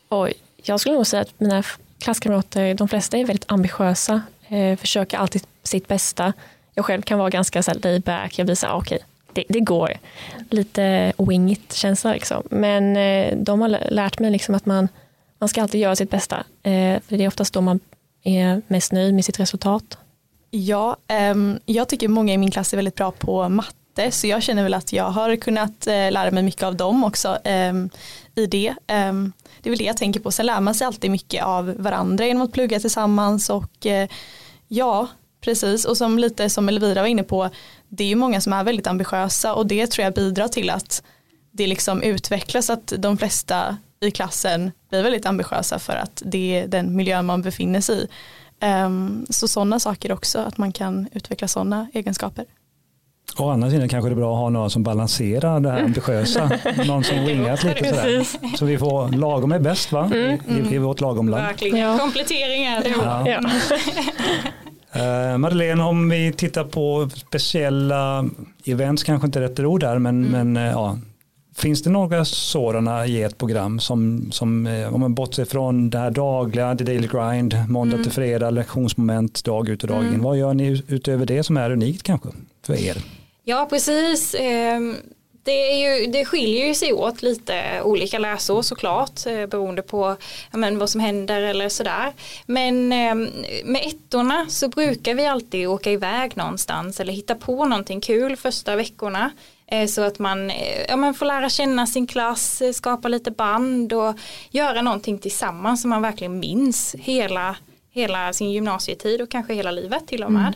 Oj, 0.10 0.34
jag 0.64 0.80
skulle 0.80 0.96
nog 0.96 1.08
säga 1.08 1.22
att 1.22 1.40
mina 1.40 1.64
klasskamrater, 2.00 2.74
de 2.74 2.88
flesta 2.88 3.18
är 3.18 3.26
väldigt 3.26 3.52
ambitiösa, 3.52 4.22
eh, 4.48 4.78
försöker 4.78 5.18
alltid 5.18 5.44
sitt 5.64 5.88
bästa. 5.88 6.34
Jag 6.76 6.86
själv 6.86 7.02
kan 7.02 7.20
vara 7.20 7.30
ganska 7.30 7.64
så 7.64 7.72
här 7.72 7.80
laid 7.84 8.02
back, 8.02 8.40
jag 8.40 8.46
blir 8.46 8.56
så 8.56 8.66
här, 8.68 8.76
okej, 8.76 9.00
det, 9.34 9.44
det 9.50 9.60
går. 9.60 9.94
Lite 10.50 11.14
wingigt 11.18 11.74
känsla 11.74 12.14
liksom. 12.14 12.44
Men 12.50 12.98
eh, 12.98 13.38
de 13.38 13.62
har 13.62 13.70
lärt 13.92 14.20
mig 14.20 14.32
liksom 14.32 14.56
att 14.56 14.66
man, 14.66 14.88
man 15.40 15.50
ska 15.50 15.62
alltid 15.62 15.82
göra 15.82 15.96
sitt 15.96 16.10
bästa. 16.10 16.36
Eh, 16.64 17.00
för 17.08 17.18
det 17.18 17.24
är 17.24 17.28
oftast 17.28 17.54
då 17.54 17.62
man 17.62 17.80
är 18.24 18.62
mest 18.68 18.92
nöjd 18.92 19.14
med 19.14 19.26
sitt 19.26 19.40
resultat. 19.40 19.98
Ja, 20.52 20.98
ehm, 21.08 21.60
jag 21.66 21.88
tycker 21.88 22.08
många 22.08 22.34
i 22.34 22.38
min 22.38 22.52
klass 22.52 22.74
är 22.74 22.78
väldigt 22.78 22.96
bra 22.96 23.12
på 23.12 23.50
matte 23.50 24.12
så 24.12 24.28
jag 24.28 24.44
känner 24.44 24.64
väl 24.64 24.74
att 24.74 24.94
jag 24.94 25.10
har 25.10 25.36
kunnat 25.36 25.88
eh, 25.88 26.12
lära 26.12 26.32
mig 26.32 26.44
mycket 26.44 26.64
av 26.64 26.76
dem 26.76 27.04
också 27.04 27.38
ehm, 27.44 27.90
i 28.36 28.46
det. 28.46 28.76
Ehm, 28.88 29.34
det 29.62 29.70
är 29.70 29.72
väl 29.72 29.80
det 29.80 29.86
jag 29.86 29.98
tänker 29.98 30.20
på. 30.20 30.32
Sen 30.32 30.46
lär 30.46 30.62
man 30.62 30.76
sig 30.76 30.88
alltid 30.88 31.12
mycket 31.12 31.44
av 31.44 31.74
varandra 31.78 32.26
genom 32.26 32.44
att 32.44 32.52
plugga 32.52 32.80
tillsammans 32.80 33.50
och 33.50 33.86
eh, 33.86 34.10
ja, 34.68 35.08
precis. 35.46 35.86
Och 35.86 35.98
som 35.98 36.20
lite 36.20 36.50
som 36.50 36.70
Elvira 36.70 37.02
var 37.02 37.08
inne 37.08 37.24
på, 37.24 37.50
det 37.90 38.04
är 38.04 38.08
ju 38.08 38.16
många 38.16 38.42
som 38.42 38.54
är 38.54 38.64
väldigt 38.64 38.88
ambitiösa 38.88 39.54
och 39.54 39.68
det 39.68 39.88
tror 39.88 40.04
jag 40.04 40.14
bidrar 40.14 40.48
till 40.48 40.70
att 40.70 41.04
det 41.52 41.68
liksom 41.68 42.02
utvecklas 42.02 42.70
att 42.70 42.94
de 42.98 43.18
flesta 43.18 43.78
i 44.00 44.12
klassen 44.12 44.72
blir 44.90 45.04
väldigt 45.04 45.26
ambitiösa 45.26 45.80
för 45.80 45.96
att 45.96 46.22
det 46.26 46.60
är 46.60 46.68
den 46.68 46.96
miljö 46.96 47.22
man 47.22 47.42
befinner 47.42 47.82
sig 47.82 48.04
i. 48.04 48.08
Um, 48.66 49.26
så 49.30 49.48
sådana 49.48 49.80
saker 49.80 50.12
också, 50.12 50.40
att 50.40 50.58
man 50.58 50.72
kan 50.72 51.08
utveckla 51.12 51.48
sådana 51.48 51.88
egenskaper. 51.94 52.46
Å 53.38 53.50
andra 53.50 53.70
sidan 53.70 53.90
kanske 53.90 54.10
det 54.10 54.14
är 54.14 54.16
bra 54.16 54.34
att 54.34 54.40
ha 54.40 54.50
någon 54.50 54.70
som 54.70 54.84
balanserar 54.84 55.60
det 55.60 55.72
här 55.72 55.84
ambitiösa, 55.84 56.52
någon 56.86 57.04
som 57.04 57.26
wingat 57.26 57.64
lite 57.64 57.90
sådär. 57.90 58.28
Så 58.58 58.66
vi 58.66 58.78
får, 58.78 59.10
lagom 59.10 59.52
är 59.52 59.60
bäst 59.60 59.92
va? 59.92 60.12
I, 60.16 60.40
i, 60.48 60.76
i 60.76 60.78
vårt 60.78 61.02
lagomland. 61.02 61.44
Verkligen. 61.44 61.78
Ja. 61.78 61.98
Kompletteringar. 62.00 62.82
Det 62.84 62.90
är 62.90 62.98
bra. 62.98 63.24
Ja. 63.30 63.42
Ja. 63.70 63.78
Eh, 64.96 65.38
Madeleine, 65.38 65.84
om 65.84 66.10
vi 66.10 66.34
tittar 66.34 66.64
på 66.64 67.10
speciella 67.16 68.30
events, 68.66 69.04
kanske 69.04 69.26
inte 69.26 69.42
rätt 69.42 69.60
ord 69.60 69.80
där, 69.80 70.00
men, 70.00 70.22
men 70.22 70.58
eh, 70.58 70.64
ja. 70.64 70.98
Finns 71.58 71.84
det 71.84 71.90
några 71.90 72.26
sådana 72.26 73.06
i 73.06 73.24
ett 73.24 73.38
program 73.38 73.80
som, 73.80 74.32
som 74.32 74.68
eh, 74.68 74.94
om 74.94 75.02
man 75.02 75.14
bortser 75.14 75.46
från 75.46 75.90
det 75.90 75.98
här 75.98 76.12
dagliga, 76.12 76.76
the 76.76 76.84
daily 76.84 77.08
grind, 77.08 77.56
måndag 77.70 78.04
till 78.04 78.12
fredag, 78.12 78.50
lektionsmoment, 78.50 79.44
dag 79.44 79.70
ut 79.70 79.84
och 79.84 79.90
dag 79.90 80.04
in. 80.04 80.22
Vad 80.22 80.38
gör 80.38 80.54
ni 80.54 80.84
utöver 80.88 81.26
det 81.26 81.44
som 81.44 81.58
är 81.58 81.72
unikt 81.72 82.04
kanske 82.04 82.30
för 82.66 82.74
er? 82.74 82.98
Ja, 83.44 83.68
precis. 83.70 84.36
Ehm, 85.48 85.52
Det, 85.56 85.72
är 85.72 86.00
ju, 86.00 86.08
det 86.12 86.26
skiljer 86.26 86.68
ju 86.68 86.74
sig 86.74 86.94
åt 86.94 87.22
lite 87.22 87.82
olika 87.84 88.20
läsår 88.20 88.62
såklart 88.62 89.26
eh, 89.26 89.46
beroende 89.46 89.82
på 89.82 90.18
ja, 90.52 90.58
men, 90.58 90.80
vad 90.80 90.90
som 90.90 91.02
händer 91.02 91.42
eller 91.42 91.70
sådär. 91.70 92.14
Men 92.46 92.92
eh, 92.92 93.16
med 93.66 93.82
ettorna 93.86 94.46
så 94.50 94.68
brukar 94.68 95.14
vi 95.16 95.26
alltid 95.26 95.68
åka 95.68 95.92
iväg 95.92 96.38
någonstans 96.38 97.00
eller 97.00 97.14
hitta 97.14 97.36
på 97.36 97.66
någonting 97.66 98.02
kul 98.02 98.36
första 98.36 98.76
veckorna. 98.76 99.32
Eh, 99.68 99.88
så 99.88 100.02
att 100.02 100.20
man, 100.20 100.50
eh, 100.52 100.86
ja, 100.90 100.96
man 100.96 101.14
får 101.14 101.26
lära 101.26 101.50
känna 101.50 101.88
sin 101.88 102.08
klass, 102.08 102.62
skapa 102.74 103.08
lite 103.08 103.32
band 103.32 103.94
och 103.94 104.16
göra 104.52 104.82
någonting 104.82 105.18
tillsammans 105.20 105.82
som 105.82 105.90
man 105.90 106.02
verkligen 106.02 106.40
minns 106.40 106.96
hela, 107.00 107.56
hela 107.92 108.34
sin 108.34 108.52
gymnasietid 108.52 109.22
och 109.22 109.30
kanske 109.32 109.54
hela 109.54 109.72
livet 109.72 110.08
till 110.08 110.24
och 110.24 110.32
med. 110.32 110.54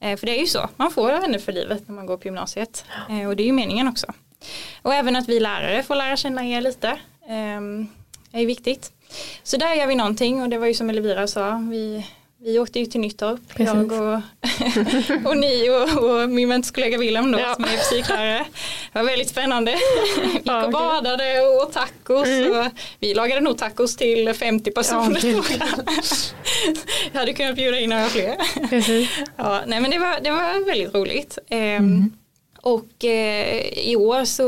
Eh, 0.00 0.16
För 0.16 0.26
det 0.26 0.36
är 0.36 0.40
ju 0.40 0.46
så, 0.46 0.68
man 0.76 0.90
får 0.90 1.08
vänner 1.20 1.38
för 1.38 1.52
livet 1.52 1.88
när 1.88 1.94
man 1.94 2.06
går 2.06 2.16
på 2.16 2.24
gymnasiet. 2.24 2.84
Och 3.28 3.36
det 3.36 3.42
är 3.42 3.46
ju 3.46 3.52
meningen 3.52 3.88
också. 3.88 4.06
Och 4.82 4.94
även 4.94 5.16
att 5.16 5.28
vi 5.28 5.40
lärare 5.40 5.82
får 5.82 5.94
lära 5.94 6.16
känna 6.16 6.44
er 6.46 6.60
lite. 6.60 6.98
ehm, 7.28 7.86
är 8.32 8.46
viktigt. 8.46 8.90
Så 9.42 9.56
där 9.56 9.74
gör 9.74 9.86
vi 9.86 9.94
någonting 9.94 10.42
och 10.42 10.48
det 10.48 10.58
var 10.58 10.66
ju 10.66 10.74
som 10.74 10.90
Elvira 10.90 11.26
sa. 11.26 11.62
Vi, 11.70 12.06
vi 12.40 12.58
åkte 12.58 12.78
ju 12.78 12.86
till 12.86 13.00
Nyttorp. 13.00 13.40
Precis. 13.48 13.74
Jag 13.74 13.92
och, 13.92 14.20
och 15.30 15.36
ni 15.36 15.70
och, 15.70 16.04
och 16.22 16.30
min 16.30 16.48
mentorskollega 16.48 16.98
Willem 16.98 17.32
då 17.32 17.38
Ja. 17.40 17.54
som 17.54 17.64
är 17.64 17.68
fysiklärare. 17.68 18.44
Det 18.92 18.98
var 18.98 19.02
väldigt 19.06 19.28
spännande. 19.28 19.78
Vi 20.22 20.32
gick 20.32 20.42
Ja, 20.44 20.64
och 20.64 20.72
badade 20.72 21.40
och 21.40 21.56
åt 21.62 21.72
tacos. 21.72 22.28
Och 22.28 22.66
vi 23.00 23.14
lagade 23.14 23.40
nog 23.40 23.58
tacos 23.58 23.96
till 23.96 24.34
50 24.34 24.70
personer. 24.70 25.20
tror 25.20 25.44
jag. 27.12 27.18
hade 27.20 27.32
kunnat 27.32 27.56
bjuda 27.56 27.78
in 27.78 27.90
några 27.90 28.06
fler. 28.08 28.36
Precis. 28.68 29.10
Ja, 29.36 29.60
nej 29.66 29.80
men 29.80 29.90
det 29.90 29.98
var, 29.98 30.20
det 30.20 30.30
var 30.30 30.66
väldigt 30.66 30.94
roligt. 30.94 31.38
Ehm, 31.48 32.12
och 32.64 33.04
eh, 33.04 33.58
i 33.68 33.96
år 33.96 34.24
så 34.24 34.44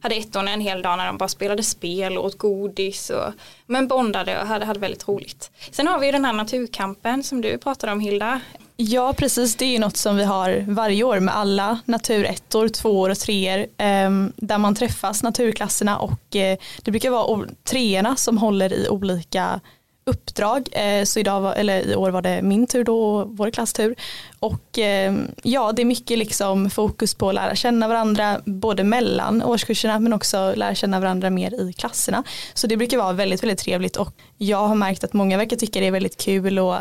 hade 0.00 0.14
ettorna 0.14 0.50
en 0.50 0.60
hel 0.60 0.82
dag 0.82 0.98
när 0.98 1.06
de 1.06 1.18
bara 1.18 1.28
spelade 1.28 1.62
spel 1.62 2.18
och 2.18 2.24
åt 2.24 2.38
godis 2.38 3.10
och 3.10 3.32
men 3.66 3.88
bondade 3.88 4.40
och 4.40 4.46
hade, 4.46 4.64
hade 4.64 4.80
väldigt 4.80 5.08
roligt. 5.08 5.50
Sen 5.70 5.86
har 5.86 5.98
vi 5.98 6.06
ju 6.06 6.12
den 6.12 6.24
här 6.24 6.32
naturkampen 6.32 7.22
som 7.22 7.40
du 7.40 7.58
pratade 7.58 7.92
om 7.92 8.00
Hilda. 8.00 8.40
Ja 8.76 9.12
precis, 9.12 9.56
det 9.56 9.64
är 9.64 9.70
ju 9.70 9.78
något 9.78 9.96
som 9.96 10.16
vi 10.16 10.24
har 10.24 10.64
varje 10.68 11.04
år 11.04 11.20
med 11.20 11.36
alla 11.36 11.78
naturettor, 11.84 12.68
tvåor 12.68 13.10
och 13.10 13.18
treor 13.18 13.58
eh, 13.58 14.10
där 14.36 14.58
man 14.58 14.74
träffas 14.74 15.22
naturklasserna 15.22 15.98
och 15.98 16.36
eh, 16.36 16.58
det 16.82 16.90
brukar 16.90 17.10
vara 17.10 17.46
treorna 17.64 18.16
som 18.16 18.38
håller 18.38 18.72
i 18.72 18.88
olika 18.88 19.60
uppdrag. 20.08 20.68
Eh, 20.72 21.04
så 21.04 21.20
idag 21.20 21.40
var, 21.40 21.54
eller 21.54 21.86
i 21.86 21.96
år 21.96 22.10
var 22.10 22.22
det 22.22 22.42
min 22.42 22.66
tur 22.66 22.84
då 22.84 23.04
och 23.04 23.36
vår 23.36 23.50
klasstur. 23.50 23.94
Och 24.38 24.78
eh, 24.78 25.14
ja, 25.42 25.72
det 25.72 25.82
är 25.82 25.86
mycket 25.86 26.18
liksom 26.18 26.70
fokus 26.70 27.14
på 27.14 27.28
att 27.28 27.34
lära 27.34 27.54
känna 27.54 27.88
varandra 27.88 28.40
både 28.44 28.84
mellan 28.84 29.42
årskurserna 29.42 29.98
men 29.98 30.12
också 30.12 30.52
lära 30.56 30.74
känna 30.74 31.00
varandra 31.00 31.30
mer 31.30 31.68
i 31.68 31.72
klasserna. 31.72 32.24
Så 32.54 32.66
det 32.66 32.76
brukar 32.76 32.98
vara 32.98 33.12
väldigt, 33.12 33.42
väldigt 33.42 33.58
trevligt 33.58 33.96
och 33.96 34.14
jag 34.36 34.68
har 34.68 34.74
märkt 34.74 35.04
att 35.04 35.12
många 35.12 35.36
verkar 35.36 35.56
tycka 35.56 35.80
det 35.80 35.86
är 35.86 35.90
väldigt 35.90 36.16
kul 36.16 36.58
och 36.58 36.76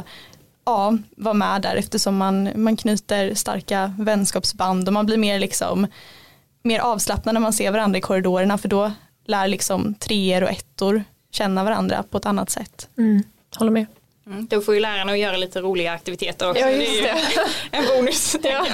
ja, 0.65 0.97
vara 1.17 1.33
med 1.33 1.61
där 1.61 1.75
eftersom 1.75 2.17
man, 2.17 2.49
man 2.55 2.77
knyter 2.77 3.35
starka 3.35 3.93
vänskapsband 3.99 4.87
och 4.87 4.93
man 4.93 5.05
blir 5.05 5.17
mer 5.17 5.39
liksom 5.39 5.87
mer 6.63 6.79
avslappnad 6.79 7.33
när 7.33 7.41
man 7.41 7.53
ser 7.53 7.71
varandra 7.71 7.97
i 7.97 8.01
korridorerna 8.01 8.57
för 8.57 8.69
då 8.69 8.91
lär 9.25 9.47
liksom 9.47 9.93
treor 9.93 10.43
och 10.43 10.49
ettor 10.49 11.03
känna 11.37 11.63
varandra 11.63 12.03
på 12.09 12.17
ett 12.17 12.25
annat 12.25 12.49
sätt. 12.49 12.89
Mm. 12.97 13.23
Håller 13.57 13.71
med. 13.71 13.85
Mm, 14.25 14.47
då 14.47 14.61
får 14.61 14.73
ju 14.73 14.79
lärarna 14.79 15.11
att 15.11 15.19
göra 15.19 15.37
lite 15.37 15.61
roliga 15.61 15.91
aktiviteter 15.91 16.49
också. 16.49 16.61
Ja, 16.61 16.67
det 16.67 16.77
just 16.77 17.01
är 17.01 17.05
ju 17.05 17.47
en 17.71 17.85
bonus. 17.97 18.35
Ja. 18.43 18.65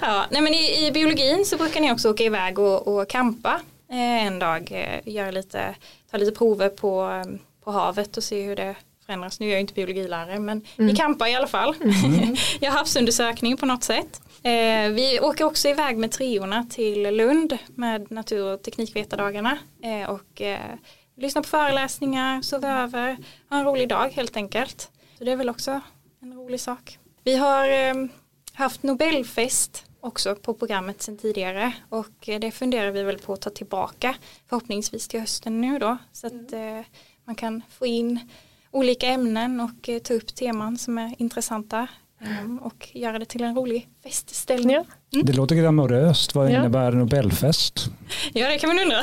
ja, 0.00 0.24
nej, 0.30 0.42
men 0.42 0.54
i, 0.54 0.86
I 0.86 0.92
biologin 0.92 1.44
så 1.44 1.56
brukar 1.56 1.80
ni 1.80 1.92
också 1.92 2.10
åka 2.10 2.24
iväg 2.24 2.58
och, 2.58 2.88
och 2.88 3.08
campa 3.08 3.60
eh, 3.90 4.26
en 4.26 4.38
dag. 4.38 4.72
Eh, 4.72 5.14
göra 5.14 5.30
lite, 5.30 5.74
ta 6.10 6.16
lite 6.16 6.32
prover 6.32 6.68
på, 6.68 7.10
eh, 7.10 7.38
på 7.64 7.70
havet 7.70 8.16
och 8.16 8.24
se 8.24 8.42
hur 8.42 8.56
det 8.56 8.74
förändras. 9.06 9.40
Nu 9.40 9.46
är 9.46 9.50
jag 9.50 9.56
ju 9.56 9.60
inte 9.60 9.74
biologilärare 9.74 10.38
men 10.38 10.62
ni 10.76 10.96
campar 10.96 11.26
i 11.26 11.34
alla 11.34 11.46
fall. 11.46 11.74
jag 12.60 12.70
har 12.70 12.78
havsundersökning 12.78 13.56
på 13.56 13.66
något 13.66 13.84
sätt. 13.84 14.20
Eh, 14.42 14.90
vi 14.90 15.18
åker 15.22 15.44
också 15.44 15.68
iväg 15.68 15.96
med 15.96 16.10
treorna 16.10 16.66
till 16.70 17.02
Lund 17.02 17.58
med 17.68 18.10
natur 18.10 18.54
och 18.54 18.62
teknikvetardagarna 18.62 19.58
eh, 19.82 20.10
och 20.10 20.42
eh, 20.42 20.74
lyssna 21.16 21.42
på 21.42 21.48
föreläsningar, 21.48 22.42
sova 22.42 22.82
över, 22.82 23.16
ha 23.50 23.58
en 23.58 23.64
rolig 23.64 23.88
dag 23.88 24.08
helt 24.08 24.36
enkelt. 24.36 24.90
Så 25.18 25.24
det 25.24 25.32
är 25.32 25.36
väl 25.36 25.48
också 25.48 25.80
en 26.20 26.34
rolig 26.34 26.60
sak. 26.60 26.98
Vi 27.24 27.36
har 27.36 27.68
eh, 27.68 27.94
haft 28.52 28.82
Nobelfest 28.82 29.84
också 30.00 30.36
på 30.36 30.54
programmet 30.54 31.02
sedan 31.02 31.18
tidigare 31.18 31.72
och 31.88 32.28
eh, 32.28 32.40
det 32.40 32.50
funderar 32.50 32.90
vi 32.90 33.02
väl 33.02 33.18
på 33.18 33.32
att 33.32 33.40
ta 33.40 33.50
tillbaka 33.50 34.14
förhoppningsvis 34.48 35.08
till 35.08 35.20
hösten 35.20 35.60
nu 35.60 35.78
då 35.78 35.98
så 36.12 36.26
att 36.26 36.52
eh, 36.52 36.80
man 37.24 37.34
kan 37.34 37.62
få 37.70 37.86
in 37.86 38.20
olika 38.70 39.06
ämnen 39.06 39.60
och 39.60 39.88
eh, 39.88 39.98
ta 39.98 40.14
upp 40.14 40.34
teman 40.34 40.78
som 40.78 40.98
är 40.98 41.14
intressanta 41.18 41.86
och 42.60 42.88
göra 42.92 43.18
det 43.18 43.24
till 43.24 43.42
en 43.44 43.54
rolig 43.56 43.88
festställning. 44.04 44.70
Ja. 44.76 44.84
Mm. 45.14 45.26
Det 45.26 45.32
låter 45.32 45.54
glamoröst. 45.54 46.34
Vad 46.34 46.50
Ja. 46.52 46.58
innebär 46.58 46.92
Nobelfest? 46.92 47.86
Ja 48.32 48.48
det 48.48 48.58
kan 48.58 48.68
man 48.68 48.78
undra. 48.78 48.98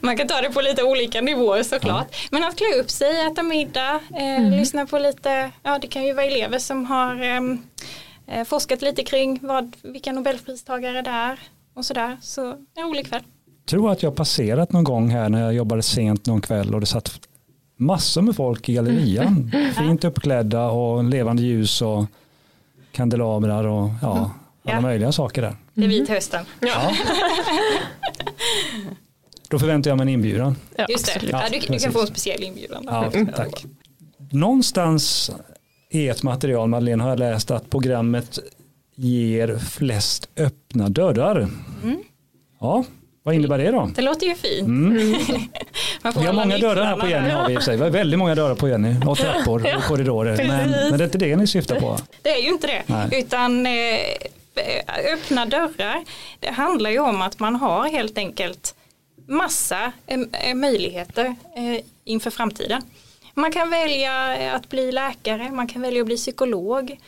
man 0.00 0.16
kan 0.16 0.28
ta 0.28 0.40
det 0.40 0.50
på 0.50 0.60
lite 0.60 0.82
olika 0.82 1.20
nivåer 1.20 1.62
såklart. 1.62 2.16
Men 2.30 2.44
att 2.44 2.56
klä 2.56 2.80
upp 2.80 2.90
sig, 2.90 3.20
äta 3.26 3.42
middag, 3.42 4.00
eh, 4.18 4.50
lyssna 4.58 4.86
på 4.86 4.98
lite, 4.98 5.50
ja 5.62 5.78
det 5.78 5.86
kan 5.86 6.04
ju 6.04 6.12
vara 6.12 6.26
elever 6.26 6.58
som 6.58 6.84
har 6.86 7.22
ehm, 7.22 7.58
eh, 8.26 8.44
forskat 8.44 8.82
lite 8.82 9.02
kring 9.04 9.38
vad, 9.42 9.76
vilka 9.82 10.12
nobelpristagare 10.12 11.02
det 11.02 11.10
är 11.10 11.38
och 11.74 11.84
sådär. 11.84 12.16
Så 12.22 12.50
en 12.76 12.84
rolig 12.88 13.06
kväll. 13.08 13.22
tror 13.70 13.90
att 13.92 14.02
jag 14.02 14.16
passerat 14.16 14.72
någon 14.72 14.84
gång 14.84 15.08
här 15.10 15.28
när 15.28 15.42
jag 15.42 15.54
jobbade 15.54 15.82
sent 15.82 16.26
någon 16.26 16.40
kväll 16.40 16.74
och 16.74 16.80
det 16.80 16.86
satt 16.86 17.20
massor 17.80 18.22
med 18.22 18.36
folk 18.36 18.68
i 18.68 18.72
gallerian. 18.74 19.52
Fint 19.78 20.04
uppklädda 20.04 20.70
och 20.70 21.04
levande 21.04 21.42
ljus 21.42 21.82
och 21.82 22.04
kandelabrar 22.92 23.64
och 23.64 23.90
ja, 24.02 24.08
alla 24.10 24.30
Ja. 24.62 24.80
möjliga 24.80 25.12
saker 25.12 25.42
där. 25.42 25.56
Det 25.74 25.84
är 25.84 25.88
vit 25.88 26.08
hösten. 26.08 26.44
Ja. 26.60 26.92
Då 29.48 29.58
förväntar 29.58 29.90
jag 29.90 29.96
mig 29.98 30.02
en 30.04 30.08
inbjudan. 30.08 30.56
Ja, 30.76 30.86
Just 30.88 31.06
det, 31.20 31.26
ja, 31.30 31.42
du, 31.52 31.58
du 31.58 31.78
kan 31.78 31.92
få 31.92 32.00
en 32.00 32.06
speciell 32.06 32.42
inbjudan. 32.42 32.82
Ja, 32.86 33.10
tack. 33.36 33.64
Någonstans 34.30 35.30
i 35.90 36.08
ett 36.08 36.22
material, 36.22 36.68
Madeleine, 36.68 37.02
har 37.02 37.10
jag 37.10 37.18
läst 37.18 37.50
att 37.50 37.70
programmet 37.70 38.38
ger 38.94 39.58
flest 39.58 40.28
öppna 40.36 40.88
dörrar. 40.88 41.48
Mm. 41.82 42.02
Ja, 42.60 42.84
vad 43.22 43.34
innebär 43.34 43.58
det 43.58 43.70
då? 43.70 43.90
Det 43.94 44.02
låter 44.02 44.26
ju 44.26 44.34
fint. 44.34 44.68
Mm. 44.68 45.14
Vi 46.02 46.26
har 46.26 46.32
många 46.32 46.58
dörrar 46.58 46.84
här 46.84 46.96
på 46.96 47.08
Jenny 47.08 47.30
har 47.30 47.48
vi 47.48 47.54
i 47.54 47.60
sig. 47.60 47.76
Vi 47.76 47.82
har 47.82 47.90
väldigt 47.90 48.18
många 48.18 48.34
dörrar 48.34 48.54
på 48.54 48.68
Jenny 48.68 48.94
och 49.06 49.18
trappor 49.18 49.76
och 49.76 49.82
korridorer. 49.82 50.36
Men, 50.36 50.70
men 50.70 50.98
det 50.98 51.04
är 51.04 51.06
inte 51.06 51.18
det 51.18 51.36
ni 51.36 51.46
syftar 51.46 51.80
på. 51.80 51.98
Det 52.22 52.30
är 52.30 52.42
ju 52.42 52.48
inte 52.48 52.66
det. 52.66 52.82
Nej. 52.86 53.08
Utan 53.20 53.66
eh, 53.66 55.12
öppna 55.14 55.46
dörrar. 55.46 56.04
Det 56.40 56.50
handlar 56.50 56.90
ju 56.90 56.98
om 56.98 57.22
att 57.22 57.38
man 57.38 57.56
har 57.56 57.88
helt 57.88 58.18
enkelt 58.18 58.74
massa 59.26 59.92
eh, 60.06 60.20
eh, 60.32 60.54
möjligheter 60.54 61.24
eh, 61.56 61.84
inför 62.04 62.30
framtiden. 62.30 62.82
Man 63.34 63.52
kan 63.52 63.70
välja 63.70 64.36
att 64.54 64.68
bli 64.68 64.92
läkare, 64.92 65.50
man 65.50 65.68
kan 65.68 65.82
välja 65.82 66.00
att 66.00 66.06
bli 66.06 66.16
psykolog. 66.16 66.98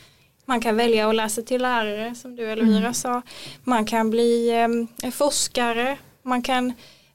Man 0.45 0.61
kan 0.61 0.77
välja 0.77 1.09
att 1.09 1.15
läsa 1.15 1.41
till 1.41 1.61
lärare 1.61 2.15
som 2.15 2.35
du 2.35 2.51
Elvira 2.51 2.93
sa. 2.93 3.21
Man 3.63 3.85
kan 3.85 4.09
bli 4.09 4.49
eh, 5.03 5.11
forskare, 5.11 5.97
man 6.23 6.41
kan 6.41 6.73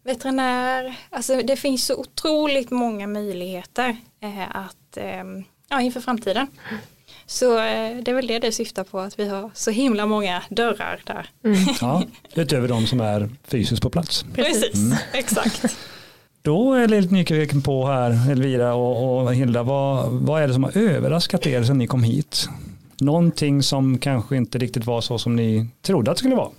veterinär. 0.09 0.97
Alltså 1.11 1.43
det 1.43 1.57
finns 1.57 1.87
så 1.87 1.97
otroligt 1.97 2.71
många 2.71 3.07
möjligheter 3.07 3.97
eh, 4.21 4.57
att, 4.57 4.97
eh, 4.97 5.25
ja, 5.69 5.81
inför 5.81 6.01
framtiden. 6.01 6.47
Så 7.27 7.59
eh, 7.59 7.97
det 8.03 8.11
är 8.11 8.15
väl 8.15 8.27
det 8.27 8.39
det 8.39 8.53
syftar 8.53 8.85
på 8.85 8.99
att 8.99 9.19
vi 9.19 9.29
har 9.29 9.51
så 9.55 9.71
himla 9.71 10.07
många 10.07 10.43
dörrar 10.49 11.01
där. 11.05 11.31
Ja, 11.81 12.03
utöver 12.35 12.69
de 12.69 12.87
som 12.87 13.01
är 13.01 13.29
fysiskt 13.45 13.83
på 13.83 13.91
plats. 13.91 14.25
Precis, 14.35 14.93
exakt. 15.13 15.77
Då 16.43 16.75
är 16.75 16.81
jag 16.81 16.91
lite 16.91 17.15
nyfiken 17.15 17.63
på 17.63 17.87
här, 17.87 18.31
Elvira 18.31 18.75
och, 18.75 19.23
och 19.23 19.35
Hilda, 19.35 19.63
vad, 19.63 20.09
vad 20.11 20.43
är 20.43 20.49
det 20.49 20.55
som 20.55 20.65
har 20.65 20.77
överraskat 20.77 21.47
er 21.47 21.63
sedan 21.63 21.79
ni 21.79 21.87
kom 21.87 22.03
hit? 22.03 22.49
Någonting 23.01 23.63
som 23.63 23.99
kanske 23.99 24.37
inte 24.37 24.59
riktigt 24.59 24.87
var 24.87 25.01
så 25.01 25.19
som 25.19 25.37
ni 25.37 25.67
trodde 25.83 26.11
att 26.11 26.17
det 26.17 26.19
skulle 26.19 26.35
vara. 26.35 26.51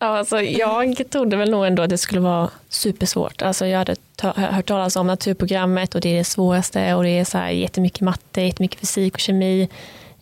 Ja, 0.00 0.06
alltså, 0.06 0.40
jag 0.42 1.10
trodde 1.10 1.36
väl 1.36 1.50
nog 1.50 1.66
ändå 1.66 1.82
att 1.82 1.90
det 1.90 1.98
skulle 1.98 2.20
vara 2.20 2.50
supersvårt. 2.68 3.42
Alltså, 3.42 3.66
jag 3.66 3.78
hade 3.78 3.96
hört 4.34 4.66
talas 4.66 4.96
om 4.96 5.06
naturprogrammet 5.06 5.94
och 5.94 6.00
det 6.00 6.08
är 6.08 6.18
det 6.18 6.24
svåraste 6.24 6.94
och 6.94 7.02
det 7.02 7.10
är 7.10 7.24
så 7.24 7.38
här 7.38 7.50
jättemycket 7.50 8.00
matte, 8.00 8.42
jättemycket 8.42 8.80
fysik 8.80 9.14
och 9.14 9.20
kemi. 9.20 9.68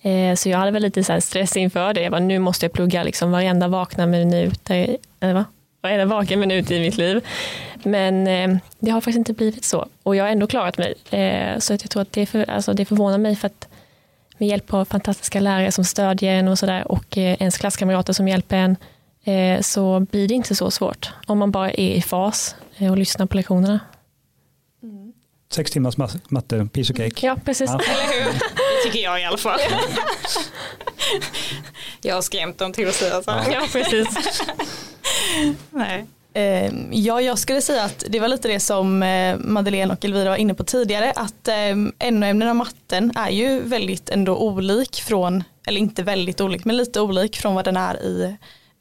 Eh, 0.03 0.35
så 0.35 0.49
jag 0.49 0.59
hade 0.59 0.71
väl 0.71 0.83
lite 0.83 1.05
så 1.05 1.13
här 1.13 1.21
stress 1.21 1.57
inför 1.57 1.95
det. 1.95 2.01
Jag 2.01 2.13
bara, 2.13 2.21
nu 2.21 2.39
måste 2.39 2.65
jag 2.65 2.73
plugga 2.73 3.03
liksom 3.03 3.31
varenda 3.31 3.69
vakna 3.69 4.07
minut, 4.07 4.71
eller 4.71 5.35
va? 5.35 5.45
varenda 5.83 6.05
vaken 6.05 6.41
minut 6.41 6.71
i 6.71 6.81
mitt 6.81 6.97
liv. 6.97 7.25
Men 7.83 8.27
eh, 8.27 8.59
det 8.79 8.91
har 8.91 9.01
faktiskt 9.01 9.19
inte 9.19 9.33
blivit 9.33 9.65
så. 9.65 9.89
Och 10.03 10.17
jag 10.17 10.25
har 10.25 10.31
ändå 10.31 10.47
klarat 10.47 10.79
mig. 10.79 10.95
Eh, 11.11 11.59
så 11.59 11.75
att 11.75 11.83
jag 11.83 11.91
tror 11.91 12.03
att 12.03 12.13
det, 12.13 12.27
för, 12.27 12.51
alltså, 12.51 12.73
det 12.73 12.85
förvånar 12.85 13.19
mig 13.19 13.37
för 13.37 13.47
att 13.47 13.69
med 14.39 14.49
hjälp 14.49 14.75
av 14.75 14.85
fantastiska 14.85 15.41
lärare 15.41 15.73
som 15.73 15.85
stödjer 15.85 16.35
en 16.35 16.49
och 16.49 16.59
sådär 16.59 16.93
och 16.93 17.19
eh, 17.19 17.37
ens 17.43 17.59
klasskamrater 17.59 18.13
som 18.13 18.29
hjälper 18.29 18.57
en 18.57 18.77
så 19.63 20.01
blir 20.01 20.29
det 20.29 20.35
inte 20.35 20.55
så 20.55 20.71
svårt 20.71 21.11
om 21.27 21.39
man 21.39 21.51
bara 21.51 21.71
är 21.71 21.95
i 21.95 22.03
fas 22.03 22.57
eh, 22.79 22.91
och 22.91 22.99
lyssnar 22.99 23.27
på 23.27 23.37
lektionerna. 23.37 23.81
Sex 25.53 25.71
timmars 25.71 25.97
matte, 26.29 26.69
piece 26.73 26.93
of 26.93 26.97
cake. 26.97 27.27
Ja, 27.27 27.37
precis. 27.45 27.71
Ja. 27.71 27.81
Eller 27.81 28.25
hur? 28.25 28.33
Det 28.33 28.83
tycker 28.85 28.99
jag 28.99 29.21
i 29.21 29.25
alla 29.25 29.37
fall. 29.39 29.61
jag 32.03 32.15
har 32.15 32.23
skrämt 32.23 32.59
dem 32.59 32.73
till 32.73 32.89
att 32.89 32.95
säga 32.95 33.23
så. 33.23 33.31
Ja, 33.53 33.67
precis. 33.73 34.09
Nej. 35.71 36.07
Eh, 36.35 36.73
Ja, 36.91 37.21
jag 37.21 37.39
skulle 37.39 37.61
säga 37.61 37.83
att 37.85 38.05
det 38.09 38.21
var 38.21 38.29
lite 38.29 38.49
det 38.49 38.61
som 38.61 39.03
eh, 39.03 39.37
Madeleine 39.39 39.93
och 39.93 40.05
Elvira 40.05 40.31
var 40.31 40.37
inne 40.37 40.55
på 40.55 40.65
tidigare, 40.65 41.13
att 41.17 41.49
eh, 41.49 42.11
NO-ämnena 42.11 42.51
och 42.51 42.57
matten 42.57 43.13
är 43.17 43.31
ju 43.31 43.61
väldigt 43.61 44.11
ändå 44.11 44.37
olik 44.37 45.03
från, 45.07 45.45
eller 45.67 45.81
inte 45.81 46.03
väldigt 46.03 46.41
olik, 46.41 46.65
men 46.65 46.77
lite 46.77 47.01
olik 47.01 47.37
från 47.37 47.55
vad 47.55 47.65
den 47.65 47.77
är 47.77 48.03
i 48.03 48.37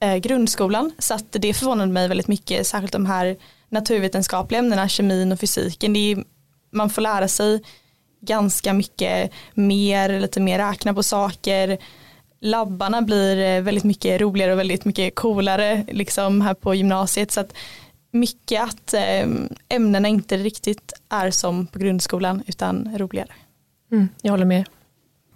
eh, 0.06 0.18
grundskolan. 0.18 0.92
Så 1.00 1.14
att 1.14 1.32
det 1.32 1.54
förvånade 1.54 1.92
mig 1.92 2.08
väldigt 2.08 2.28
mycket, 2.28 2.68
särskilt 2.68 2.94
de 2.94 3.06
här 3.06 3.38
naturvetenskapliga 3.70 4.60
ämnena, 4.60 4.88
kemin 4.90 5.32
och 5.32 5.40
fysiken. 5.40 5.94
Det 5.94 6.12
är, 6.12 6.24
man 6.72 6.90
får 6.90 7.02
lära 7.02 7.28
sig 7.28 7.64
ganska 8.22 8.74
mycket 8.74 9.32
mer, 9.54 10.20
lite 10.20 10.40
mer 10.40 10.60
räkna 10.60 10.94
på 10.94 11.04
saker. 11.04 11.78
Labbarna 12.42 13.02
blir 13.02 13.38
eh, 13.38 13.62
väldigt 13.62 13.84
mycket 13.84 14.22
roligare 14.22 14.54
och 14.54 14.60
väldigt 14.60 14.86
mycket 14.86 15.16
coolare 15.16 15.86
liksom 15.92 16.42
här 16.42 16.54
på 16.54 16.76
gymnasiet. 16.76 17.32
Så 17.32 17.40
att 17.40 17.54
mycket 18.12 18.64
att 18.64 18.94
eh, 18.94 19.28
ämnena 19.70 20.08
inte 20.08 20.38
riktigt 20.38 20.94
är 21.10 21.32
som 21.32 21.68
på 21.68 21.80
grundskolan 21.80 22.44
utan 22.48 22.98
roligare. 22.98 23.34
Mm, 23.92 24.10
jag 24.22 24.32
håller 24.32 24.46
med. 24.46 24.66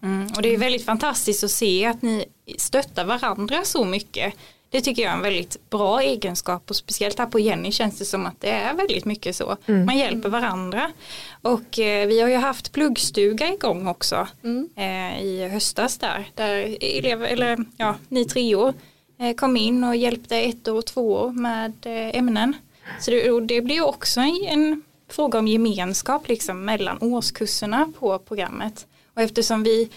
Mm, 0.04 0.28
och 0.36 0.42
det 0.42 0.54
är 0.54 0.58
väldigt 0.58 0.86
fantastiskt 0.86 1.44
att 1.44 1.52
se 1.52 1.86
att 1.86 2.02
ni 2.02 2.26
stöttar 2.58 3.06
varandra 3.06 3.64
så 3.64 3.86
mycket. 3.86 4.34
Det 4.72 4.82
tycker 4.82 5.02
jag 5.02 5.12
är 5.12 5.16
en 5.16 5.22
väldigt 5.22 5.70
bra 5.70 6.02
egenskap 6.02 6.70
och 6.70 6.76
speciellt 6.76 7.20
här 7.20 7.26
på 7.26 7.40
Jenny 7.40 7.72
känns 7.72 8.00
det 8.00 8.06
som 8.06 8.26
att 8.26 8.42
det 8.42 8.50
är 8.50 8.74
väldigt 8.74 9.06
mycket 9.06 9.36
så. 9.36 9.58
Man 9.66 9.98
hjälper 9.98 10.30
varandra. 10.30 10.92
Och 11.42 11.80
eh, 11.80 12.08
vi 12.08 12.22
har 12.22 12.30
ju 12.30 12.36
haft 12.36 12.72
pluggstuga 12.72 13.54
igång 13.54 13.88
också 13.88 14.28
eh, 14.76 15.22
i 15.24 15.50
höstas 15.52 15.98
där. 15.98 16.30
Där 16.36 16.78
elever, 16.82 17.28
eller 17.28 17.58
ja, 17.78 17.96
ni 18.08 18.26
treor 18.26 18.74
eh, 19.20 19.36
kom 19.36 19.58
in 19.58 19.84
och 19.84 19.96
hjälpte 19.96 20.38
ett 20.38 20.68
och 20.68 20.86
två 20.86 21.14
år 21.14 21.32
med 21.32 21.74
eh, 21.86 22.18
ämnen. 22.18 22.54
Så 23.00 23.12
det, 23.12 23.32
och 23.32 23.44
det 23.44 23.62
blir 23.62 23.76
ju 23.76 23.84
också 23.84 24.20
en, 24.20 24.46
en 24.48 24.84
fråga 25.10 25.40
om 25.40 25.48
gemenskap 25.48 26.28
liksom 26.28 26.66
mellan 26.66 26.98
årskurserna 27.02 27.92
på 28.00 28.20
programmet. 28.20 28.88
Och 29.14 29.22
eftersom 29.22 29.64
vi 29.64 29.90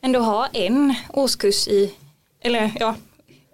ändå 0.00 0.20
har 0.20 0.48
en 0.52 0.94
årskurs 1.08 1.68
i, 1.68 1.94
eller 2.40 2.72
ja, 2.80 2.94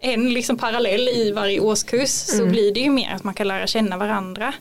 en 0.03 0.33
liksom 0.33 0.57
parallell 0.59 1.09
i 1.09 1.33
varje 1.33 1.61
årskurs 1.61 2.11
så 2.11 2.47
blir 2.47 2.75
det 2.75 2.81
ju 2.81 2.91
mer 2.91 3.15
att 3.15 3.25
man 3.25 3.35
kan 3.35 3.49
lära 3.49 3.67
känna 3.67 3.97
varandra. 3.97 4.55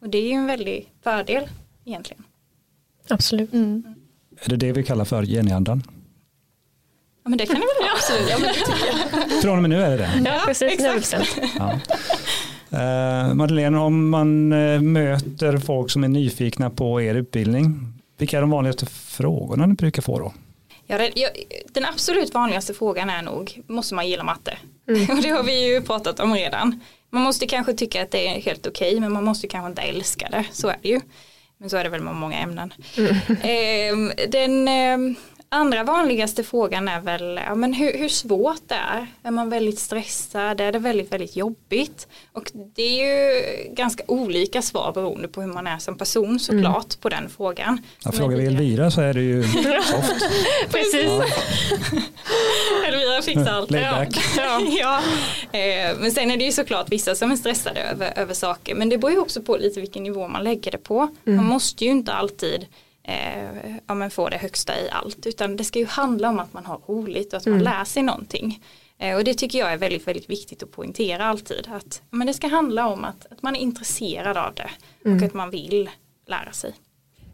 Och 0.00 0.08
det 0.08 0.18
är 0.18 0.22
ju 0.22 0.32
en 0.32 0.46
väldig 0.46 0.88
fördel 1.04 1.48
egentligen. 1.84 2.22
Absolut. 3.08 3.52
Är 3.52 4.48
det 4.50 4.56
det 4.56 4.72
vi 4.72 4.82
kallar 4.84 5.04
för 5.04 5.22
Jenny-andan? 5.22 5.82
Ja 7.24 7.28
men 7.28 7.38
det 7.38 7.46
kan 7.46 7.54
det 7.54 7.60
väl 7.60 7.68
vara. 7.80 7.92
Absolut. 7.92 8.30
Ja, 8.30 8.38
men. 9.28 9.42
Från 9.42 9.56
och 9.56 9.62
med 9.62 9.70
nu 9.70 9.82
är 9.82 9.90
det 9.90 9.96
det. 9.96 10.22
Ja, 10.24 10.42
precis. 10.46 10.80
exakt. 10.80 11.38
100%. 11.38 11.48
Ja. 11.58 11.80
Eh, 12.78 13.34
Madeleine, 13.34 13.78
om 13.78 14.10
man 14.10 14.52
eh, 14.52 14.80
möter 14.80 15.58
folk 15.58 15.90
som 15.90 16.04
är 16.04 16.08
nyfikna 16.08 16.70
på 16.70 17.02
er 17.02 17.14
utbildning, 17.14 17.92
vilka 18.18 18.36
är 18.36 18.40
de 18.40 18.50
vanligaste 18.50 18.86
frågorna 18.86 19.66
ni 19.66 19.74
brukar 19.74 20.02
få 20.02 20.18
då? 20.18 20.32
Ja, 20.92 20.98
det, 20.98 21.12
ja, 21.14 21.28
den 21.72 21.84
absolut 21.84 22.34
vanligaste 22.34 22.74
frågan 22.74 23.10
är 23.10 23.22
nog, 23.22 23.60
måste 23.66 23.94
man 23.94 24.08
gilla 24.08 24.24
matte? 24.24 24.58
Och 25.08 25.22
det 25.22 25.28
har 25.28 25.42
vi 25.42 25.66
ju 25.66 25.80
pratat 25.80 26.20
om 26.20 26.34
redan. 26.34 26.80
Man 27.10 27.22
måste 27.22 27.46
kanske 27.46 27.74
tycka 27.74 28.02
att 28.02 28.10
det 28.10 28.28
är 28.28 28.40
helt 28.40 28.66
okej, 28.66 29.00
men 29.00 29.12
man 29.12 29.24
måste 29.24 29.48
kanske 29.48 29.68
inte 29.68 29.82
älska 29.82 30.28
det, 30.30 30.44
så 30.52 30.68
är 30.68 30.76
det 30.82 30.88
ju. 30.88 31.00
Men 31.58 31.70
så 31.70 31.76
är 31.76 31.84
det 31.84 31.90
väl 31.90 32.00
med 32.00 32.14
många 32.14 32.38
ämnen. 32.38 32.74
Ehm, 33.42 34.12
den 34.28 34.68
ehm, 34.68 35.14
andra 35.52 35.82
vanligaste 35.84 36.44
frågan 36.44 36.88
är 36.88 37.00
väl, 37.00 37.40
ja, 37.46 37.54
men 37.54 37.72
hur, 37.72 37.98
hur 37.98 38.08
svårt 38.08 38.68
det 38.68 38.74
är. 38.74 39.06
Är 39.22 39.30
man 39.30 39.50
väldigt 39.50 39.78
stressad? 39.78 40.60
Är 40.60 40.72
det 40.72 40.78
väldigt, 40.78 41.12
väldigt 41.12 41.36
jobbigt? 41.36 42.08
Och 42.32 42.50
det 42.74 42.82
är 42.82 43.04
ju 43.06 43.42
ganska 43.74 44.04
olika 44.06 44.62
svar 44.62 44.92
beroende 44.92 45.28
på 45.28 45.40
hur 45.40 45.48
man 45.52 45.66
är 45.66 45.78
som 45.78 45.98
person 45.98 46.40
såklart 46.40 47.00
på 47.00 47.08
den 47.08 47.28
frågan. 47.36 47.80
Ja, 48.04 48.12
frågar 48.12 48.36
vi 48.36 48.46
Elvira 48.46 48.90
så 48.90 49.00
är 49.00 49.14
det 49.14 49.20
ju 49.22 49.42
soft. 49.82 50.28
Precis. 50.70 51.10
Elvira 52.86 53.22
fixar 53.22 53.52
allt. 53.52 53.70
Ja. 53.70 54.06
Ja. 54.80 55.00
Eh, 55.58 55.96
men 56.00 56.12
sen 56.12 56.30
är 56.30 56.36
det 56.36 56.44
ju 56.44 56.52
såklart 56.52 56.92
vissa 56.92 57.14
som 57.14 57.32
är 57.32 57.36
stressade 57.36 57.80
över, 57.80 58.12
över 58.16 58.34
saker. 58.34 58.74
Men 58.74 58.88
det 58.88 58.98
beror 58.98 59.12
ju 59.12 59.18
också 59.18 59.42
på 59.42 59.56
lite 59.56 59.80
vilken 59.80 60.02
nivå 60.02 60.28
man 60.28 60.44
lägger 60.44 60.70
det 60.70 60.78
på. 60.78 61.08
Man 61.24 61.44
måste 61.44 61.84
ju 61.84 61.90
inte 61.90 62.12
alltid 62.12 62.66
eh, 63.02 63.76
ja, 63.86 63.94
men 63.94 64.10
få 64.10 64.28
det 64.28 64.36
högsta 64.36 64.80
i 64.80 64.90
allt 64.90 65.26
utan 65.26 65.56
det 65.56 65.64
ska 65.64 65.78
ju 65.78 65.86
handla 65.86 66.28
om 66.28 66.38
att 66.38 66.52
man 66.52 66.66
har 66.66 66.80
roligt 66.86 67.32
och 67.32 67.36
att 67.36 67.46
man 67.46 67.60
mm. 67.60 67.64
lär 67.64 67.84
sig 67.84 68.02
någonting. 68.02 68.64
Eh, 68.98 69.16
och 69.16 69.24
det 69.24 69.34
tycker 69.34 69.58
jag 69.58 69.72
är 69.72 69.76
väldigt, 69.76 70.06
väldigt 70.06 70.30
viktigt 70.30 70.62
att 70.62 70.72
poängtera 70.72 71.24
alltid. 71.24 71.68
Att 71.72 72.02
men 72.10 72.26
det 72.26 72.34
ska 72.34 72.46
handla 72.46 72.86
om 72.86 73.04
att, 73.04 73.32
att 73.32 73.42
man 73.42 73.56
är 73.56 73.60
intresserad 73.60 74.36
av 74.36 74.54
det 74.54 74.70
mm. 75.04 75.18
och 75.18 75.24
att 75.26 75.34
man 75.34 75.50
vill 75.50 75.90
lära 76.26 76.52
sig. 76.52 76.74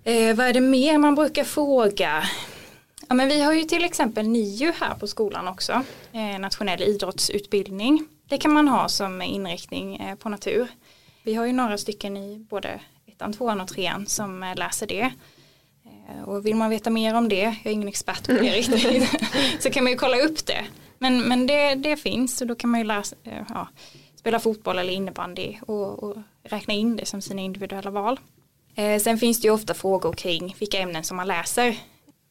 Eh, 0.04 0.36
vad 0.36 0.46
är 0.46 0.52
det 0.52 0.60
mer 0.60 0.98
man 0.98 1.14
brukar 1.14 1.44
fråga? 1.44 2.22
Ja, 3.08 3.14
men 3.14 3.28
vi 3.28 3.40
har 3.40 3.52
ju 3.52 3.64
till 3.64 3.84
exempel 3.84 4.28
NIU 4.28 4.72
här 4.80 4.94
på 4.94 5.06
skolan 5.06 5.48
också, 5.48 5.72
eh, 6.12 6.38
nationell 6.40 6.82
idrottsutbildning. 6.82 8.08
Det 8.28 8.38
kan 8.38 8.52
man 8.52 8.68
ha 8.68 8.88
som 8.88 9.22
inriktning 9.22 9.96
eh, 9.96 10.16
på 10.16 10.28
natur. 10.28 10.68
Vi 11.22 11.34
har 11.34 11.46
ju 11.46 11.52
några 11.52 11.78
stycken 11.78 12.16
i 12.16 12.46
både 12.50 12.80
ettan, 13.06 13.32
tvåan 13.32 13.60
och 13.60 13.68
trean 13.68 14.06
som 14.06 14.42
eh, 14.42 14.56
läser 14.56 14.86
det. 14.86 15.10
Eh, 16.08 16.22
och 16.28 16.46
vill 16.46 16.56
man 16.56 16.70
veta 16.70 16.90
mer 16.90 17.14
om 17.14 17.28
det, 17.28 17.40
jag 17.40 17.66
är 17.66 17.70
ingen 17.70 17.88
expert 17.88 18.26
på 18.26 18.32
det 18.32 18.52
riktigt, 18.52 19.08
så 19.60 19.70
kan 19.70 19.84
man 19.84 19.92
ju 19.92 19.98
kolla 19.98 20.18
upp 20.20 20.46
det. 20.46 20.66
Men, 20.98 21.22
men 21.22 21.46
det, 21.46 21.74
det 21.74 21.96
finns 21.96 22.40
och 22.40 22.46
då 22.46 22.54
kan 22.54 22.70
man 22.70 22.80
ju 22.80 22.86
läsa, 22.86 23.16
eh, 23.24 23.42
ja, 23.48 23.68
spela 24.16 24.38
fotboll 24.38 24.78
eller 24.78 24.92
innebandy 24.92 25.56
och, 25.60 26.02
och, 26.02 26.16
räkna 26.42 26.74
in 26.74 26.96
det 26.96 27.06
som 27.06 27.22
sina 27.22 27.42
individuella 27.42 27.90
val. 27.90 28.20
Eh, 28.74 29.00
sen 29.00 29.18
finns 29.18 29.40
det 29.40 29.48
ju 29.48 29.54
ofta 29.54 29.74
frågor 29.74 30.12
kring 30.12 30.56
vilka 30.58 30.78
ämnen 30.78 31.04
som 31.04 31.16
man 31.16 31.26
läser. 31.26 31.76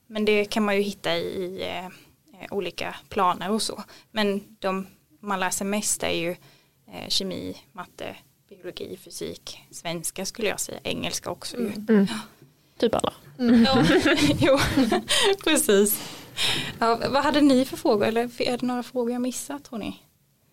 Men 0.08 0.26
det 0.26 0.46
kan 0.46 0.63
man 0.63 0.76
ju 0.76 0.82
hitta 0.82 1.15
i 1.17 1.63
eh, 1.63 1.89
olika 2.52 2.96
planer 3.10 3.52
och 3.52 3.62
så. 3.62 3.84
Men 4.12 4.58
de 4.60 4.88
man 5.20 5.39
läser 5.39 5.65
mest 5.65 6.04
är 6.04 6.12
ju 6.12 6.36
eh, 6.88 7.08
kemi, 7.08 7.58
matte, 7.72 8.15
biologi, 8.50 8.98
fysik, 8.98 9.63
svenska 9.72 10.26
skulle 10.26 10.48
jag 10.48 10.60
säga, 10.60 10.80
engelska 10.84 11.30
också. 11.30 11.58
Mm. 11.58 11.86
Mm. 11.89 12.08
Typ 12.78 12.96
alla. 12.96 13.13
Mm. 13.40 13.63
Ja, 13.63 13.84
jo, 14.40 14.60
precis. 15.44 16.00
Ja, 16.80 17.00
vad 17.10 17.24
hade 17.24 17.42
ni 17.42 17.66
för 17.66 17.78
frågor 17.78 18.06
eller 18.06 18.42
är 18.42 18.58
det 18.58 18.66
några 18.66 18.84
frågor 18.84 19.12
jag 19.12 19.22
missat 19.22 19.63
tror 19.63 19.80
ni? 19.80 20.00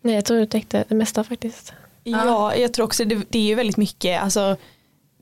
Nej 0.03 0.15
jag 0.15 0.25
tror 0.25 0.39
du 0.39 0.47
täckte 0.47 0.85
det 0.89 0.95
mesta 0.95 1.25
faktiskt. 1.25 1.73
Ja, 2.05 2.55
jag 2.57 2.73
tror 2.73 2.87
också 2.87 3.05
det, 3.05 3.23
det 3.29 3.39
är 3.39 3.43
ju 3.43 3.55
väldigt 3.55 3.77
mycket, 3.77 4.23
alltså 4.23 4.57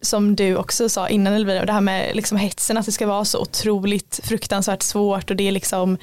som 0.01 0.37
du 0.37 0.57
också 0.57 0.88
sa 0.88 1.09
innan 1.09 1.33
Elvira, 1.33 1.65
det 1.65 1.73
här 1.73 1.81
med 1.81 2.17
liksom 2.17 2.38
hetsen 2.38 2.77
att 2.77 2.87
det 2.87 2.93
ska 2.93 3.07
vara 3.07 3.25
så 3.25 3.41
otroligt 3.41 4.21
fruktansvärt 4.25 4.83
svårt 4.83 5.31
och 5.31 5.37
det 5.37 5.49
är 5.49 5.53
liksom 5.53 5.99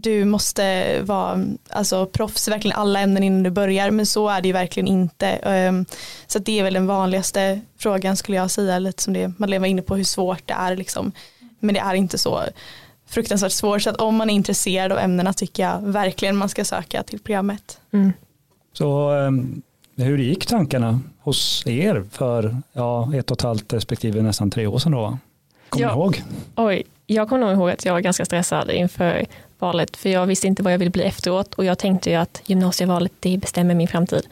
du 0.00 0.24
måste 0.24 1.02
vara 1.02 1.44
alltså, 1.70 2.06
proffs 2.06 2.48
i 2.48 2.50
verkligen 2.50 2.76
alla 2.76 3.00
ämnen 3.00 3.22
innan 3.22 3.42
du 3.42 3.50
börjar 3.50 3.90
men 3.90 4.06
så 4.06 4.28
är 4.28 4.40
det 4.40 4.48
ju 4.48 4.52
verkligen 4.52 4.86
inte. 4.86 5.26
Ehm, 5.26 5.84
så 6.26 6.38
det 6.38 6.58
är 6.58 6.64
väl 6.64 6.74
den 6.74 6.86
vanligaste 6.86 7.60
frågan 7.78 8.16
skulle 8.16 8.36
jag 8.36 8.50
säga, 8.50 8.78
lite 8.78 9.02
som 9.02 9.12
det 9.12 9.32
man 9.36 9.50
lever 9.50 9.66
inne 9.66 9.82
på 9.82 9.96
hur 9.96 10.04
svårt 10.04 10.42
det 10.46 10.54
är 10.54 10.76
liksom. 10.76 11.12
Men 11.60 11.74
det 11.74 11.80
är 11.80 11.94
inte 11.94 12.18
så 12.18 12.42
fruktansvärt 13.06 13.52
svårt 13.52 13.82
så 13.82 13.90
att 13.90 13.96
om 13.96 14.16
man 14.16 14.30
är 14.30 14.34
intresserad 14.34 14.92
av 14.92 14.98
ämnena 14.98 15.32
tycker 15.32 15.62
jag 15.62 15.80
verkligen 15.80 16.36
man 16.36 16.48
ska 16.48 16.64
söka 16.64 17.02
till 17.02 17.18
programmet. 17.18 17.80
Mm. 17.92 18.12
Så 18.72 19.10
ehm, 19.10 19.62
hur 19.96 20.18
gick 20.18 20.46
tankarna 20.46 21.00
hos 21.20 21.66
er 21.66 22.04
för 22.12 22.56
ja, 22.72 23.14
ett 23.14 23.30
och 23.30 23.36
ett 23.36 23.42
halvt 23.42 23.72
respektive 23.72 24.22
nästan 24.22 24.50
tre 24.50 24.66
år 24.66 24.78
sedan 24.78 24.92
då? 24.92 25.18
Kommer 25.68 25.86
ja. 25.86 25.94
ni 25.94 26.00
ihåg? 26.00 26.22
Oj, 26.56 26.82
jag 27.06 27.28
kommer 27.28 27.46
nog 27.46 27.56
ihåg 27.56 27.70
att 27.70 27.84
jag 27.84 27.92
var 27.92 28.00
ganska 28.00 28.24
stressad 28.24 28.70
inför 28.70 29.26
valet, 29.58 29.96
för 29.96 30.08
jag 30.08 30.26
visste 30.26 30.46
inte 30.46 30.62
vad 30.62 30.72
jag 30.72 30.78
ville 30.78 30.90
bli 30.90 31.02
efteråt 31.02 31.54
och 31.54 31.64
jag 31.64 31.78
tänkte 31.78 32.10
ju 32.10 32.16
att 32.16 32.42
gymnasievalet 32.46 33.12
det 33.20 33.38
bestämmer 33.38 33.74
min 33.74 33.88
framtid. 33.88 34.26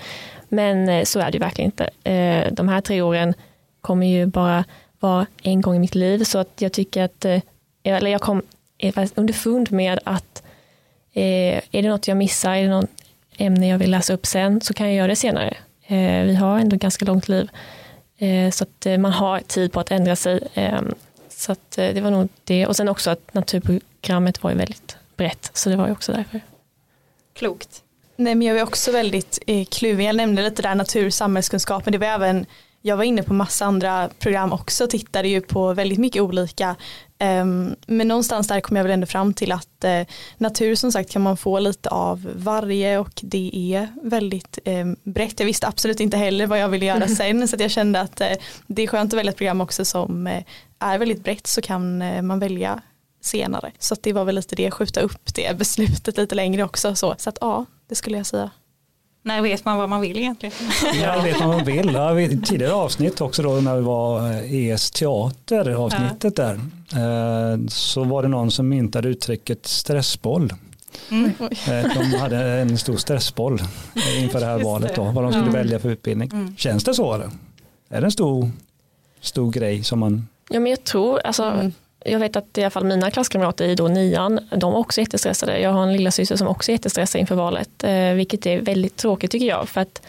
Men 0.48 0.88
eh, 0.88 1.04
så 1.04 1.20
är 1.20 1.30
det 1.30 1.36
ju 1.36 1.38
verkligen 1.38 1.68
inte. 1.68 1.90
Eh, 2.10 2.52
de 2.52 2.68
här 2.68 2.80
tre 2.80 3.02
åren 3.02 3.34
kommer 3.80 4.06
ju 4.06 4.26
bara 4.26 4.64
vara 5.00 5.26
en 5.42 5.60
gång 5.60 5.76
i 5.76 5.78
mitt 5.78 5.94
liv 5.94 6.24
så 6.24 6.38
att 6.38 6.60
jag 6.60 6.72
tycker 6.72 7.02
att, 7.02 7.24
eh, 7.24 7.40
eller 7.82 8.10
jag 8.10 8.20
kom 8.20 8.42
underfund 9.14 9.72
med 9.72 9.98
att 10.04 10.42
är 11.12 11.82
det 11.82 11.88
något 11.88 12.08
jag 12.08 12.16
missar, 12.16 12.54
är 12.54 12.62
det 12.62 12.68
något 12.68 12.90
ämne 13.36 13.68
jag 13.68 13.78
vill 13.78 13.90
läsa 13.90 14.12
upp 14.12 14.26
sen 14.26 14.60
så 14.60 14.74
kan 14.74 14.86
jag 14.86 14.96
göra 14.96 15.06
det 15.06 15.16
senare. 15.16 15.56
Vi 16.24 16.34
har 16.34 16.58
ändå 16.58 16.76
ganska 16.76 17.04
långt 17.04 17.28
liv 17.28 17.50
så 18.52 18.64
att 18.64 19.00
man 19.00 19.12
har 19.12 19.40
tid 19.40 19.72
på 19.72 19.80
att 19.80 19.90
ändra 19.90 20.16
sig. 20.16 20.40
Ehm, 20.54 20.94
så 21.28 21.52
att 21.52 21.70
det 21.70 22.00
var 22.00 22.10
nog 22.10 22.28
det 22.44 22.66
och 22.66 22.76
sen 22.76 22.88
också 22.88 23.10
att 23.10 23.34
naturprogrammet 23.34 24.42
var 24.42 24.50
ju 24.50 24.56
väldigt 24.56 24.95
brett, 25.16 25.50
så 25.54 25.70
det 25.70 25.76
var 25.76 25.86
ju 25.86 25.92
också 25.92 26.12
därför. 26.12 26.40
Klokt. 27.34 27.82
Nej 28.16 28.34
men 28.34 28.46
jag 28.46 28.58
är 28.58 28.62
också 28.62 28.92
väldigt 28.92 29.38
eh, 29.46 29.64
kluven, 29.64 30.04
jag 30.04 30.16
nämnde 30.16 30.42
lite 30.42 30.62
där 30.62 30.74
natur 30.74 31.06
och 31.06 31.14
samhällskunskap, 31.14 31.84
men 31.84 31.92
det 31.92 31.98
var 31.98 32.06
även 32.06 32.46
jag 32.86 32.96
var 32.96 33.04
inne 33.04 33.22
på 33.22 33.34
massa 33.34 33.64
andra 33.64 34.08
program 34.18 34.52
också, 34.52 34.86
tittade 34.86 35.28
ju 35.28 35.40
på 35.40 35.72
väldigt 35.72 35.98
mycket 35.98 36.22
olika. 36.22 36.76
Um, 37.20 37.76
men 37.86 38.08
någonstans 38.08 38.48
där 38.48 38.60
kom 38.60 38.76
jag 38.76 38.84
väl 38.84 38.92
ändå 38.92 39.06
fram 39.06 39.34
till 39.34 39.52
att 39.52 39.84
uh, 39.84 40.06
natur 40.38 40.74
som 40.74 40.92
sagt 40.92 41.10
kan 41.10 41.22
man 41.22 41.36
få 41.36 41.58
lite 41.58 41.88
av 41.88 42.30
varje 42.36 42.98
och 42.98 43.20
det 43.22 43.50
är 43.54 43.88
väldigt 44.02 44.58
um, 44.64 44.96
brett. 45.02 45.40
Jag 45.40 45.46
visste 45.46 45.66
absolut 45.66 46.00
inte 46.00 46.16
heller 46.16 46.46
vad 46.46 46.58
jag 46.58 46.68
ville 46.68 46.86
göra 46.86 47.08
sen 47.16 47.48
så 47.48 47.56
jag 47.58 47.70
kände 47.70 48.00
att 48.00 48.20
uh, 48.20 48.26
det 48.66 48.82
är 48.82 48.86
skönt 48.86 49.12
att 49.12 49.18
välja 49.18 49.30
ett 49.30 49.38
program 49.38 49.60
också 49.60 49.84
som 49.84 50.26
uh, 50.26 50.42
är 50.78 50.98
väldigt 50.98 51.24
brett 51.24 51.46
så 51.46 51.62
kan 51.62 51.98
man 52.26 52.38
välja 52.38 52.82
senare. 53.26 53.72
Så 53.78 53.96
det 54.00 54.12
var 54.12 54.24
väl 54.24 54.34
lite 54.34 54.56
det, 54.56 54.70
skjuta 54.70 55.00
upp 55.00 55.34
det 55.34 55.58
beslutet 55.58 56.16
lite 56.16 56.34
längre 56.34 56.62
också. 56.64 56.94
Så, 56.94 57.14
så 57.18 57.30
att 57.30 57.38
ja, 57.40 57.64
det 57.88 57.94
skulle 57.94 58.16
jag 58.16 58.26
säga. 58.26 58.50
När 59.26 59.42
vet 59.42 59.64
man 59.64 59.78
vad 59.78 59.88
man 59.88 60.00
vill 60.00 60.16
egentligen? 60.16 60.54
Ja, 61.02 61.20
vet 61.22 61.38
man 61.38 61.48
vad 61.48 61.56
man 61.56 61.66
vill. 61.66 61.92
Ja, 61.94 62.14
tidigare 62.46 62.72
avsnitt 62.72 63.20
också 63.20 63.42
då 63.42 63.50
när 63.50 63.74
det 63.74 63.80
var 63.80 64.32
ES 64.44 64.90
teater 64.90 65.70
avsnittet 65.70 66.38
ja. 66.38 66.44
där. 66.44 66.54
Eh, 67.52 67.58
så 67.68 68.04
var 68.04 68.22
det 68.22 68.28
någon 68.28 68.50
som 68.50 68.68
myntade 68.68 69.08
uttrycket 69.08 69.66
stressboll. 69.66 70.52
Mm. 71.10 71.32
Eh, 71.40 71.94
de 71.94 72.18
hade 72.18 72.38
en 72.38 72.78
stor 72.78 72.96
stressboll 72.96 73.58
inför 74.18 74.40
det 74.40 74.46
här 74.46 74.58
valet 74.58 74.94
då, 74.94 75.04
vad 75.04 75.24
de 75.24 75.32
skulle 75.32 75.48
mm. 75.48 75.54
välja 75.54 75.78
för 75.78 75.88
utbildning. 75.88 76.30
Mm. 76.32 76.56
Känns 76.56 76.84
det 76.84 76.94
så? 76.94 77.14
Eller? 77.14 77.30
Är 77.88 78.00
det 78.00 78.06
en 78.06 78.10
stor, 78.10 78.50
stor 79.20 79.50
grej 79.50 79.84
som 79.84 79.98
man... 79.98 80.28
Ja 80.48 80.60
men 80.60 80.70
jag 80.70 80.84
tror, 80.84 81.20
alltså 81.24 81.42
mm 81.44 81.72
jag 82.08 82.18
vet 82.18 82.36
att 82.36 82.58
i 82.58 82.62
alla 82.62 82.70
fall 82.70 82.84
mina 82.84 83.10
klasskamrater 83.10 83.64
i 83.64 83.74
då 83.74 83.88
nian, 83.88 84.40
de 84.56 84.72
är 84.72 84.78
också 84.78 85.00
jättestressade. 85.00 85.58
Jag 85.58 85.70
har 85.70 85.82
en 85.82 85.92
lilla 85.92 86.10
syster 86.10 86.36
som 86.36 86.48
också 86.48 86.70
är 86.70 86.74
jättestressad 86.74 87.20
inför 87.20 87.34
valet, 87.34 87.84
eh, 87.84 88.12
vilket 88.12 88.46
är 88.46 88.60
väldigt 88.60 88.96
tråkigt 88.96 89.30
tycker 89.30 89.46
jag. 89.46 89.68
För 89.68 89.80
att 89.80 90.02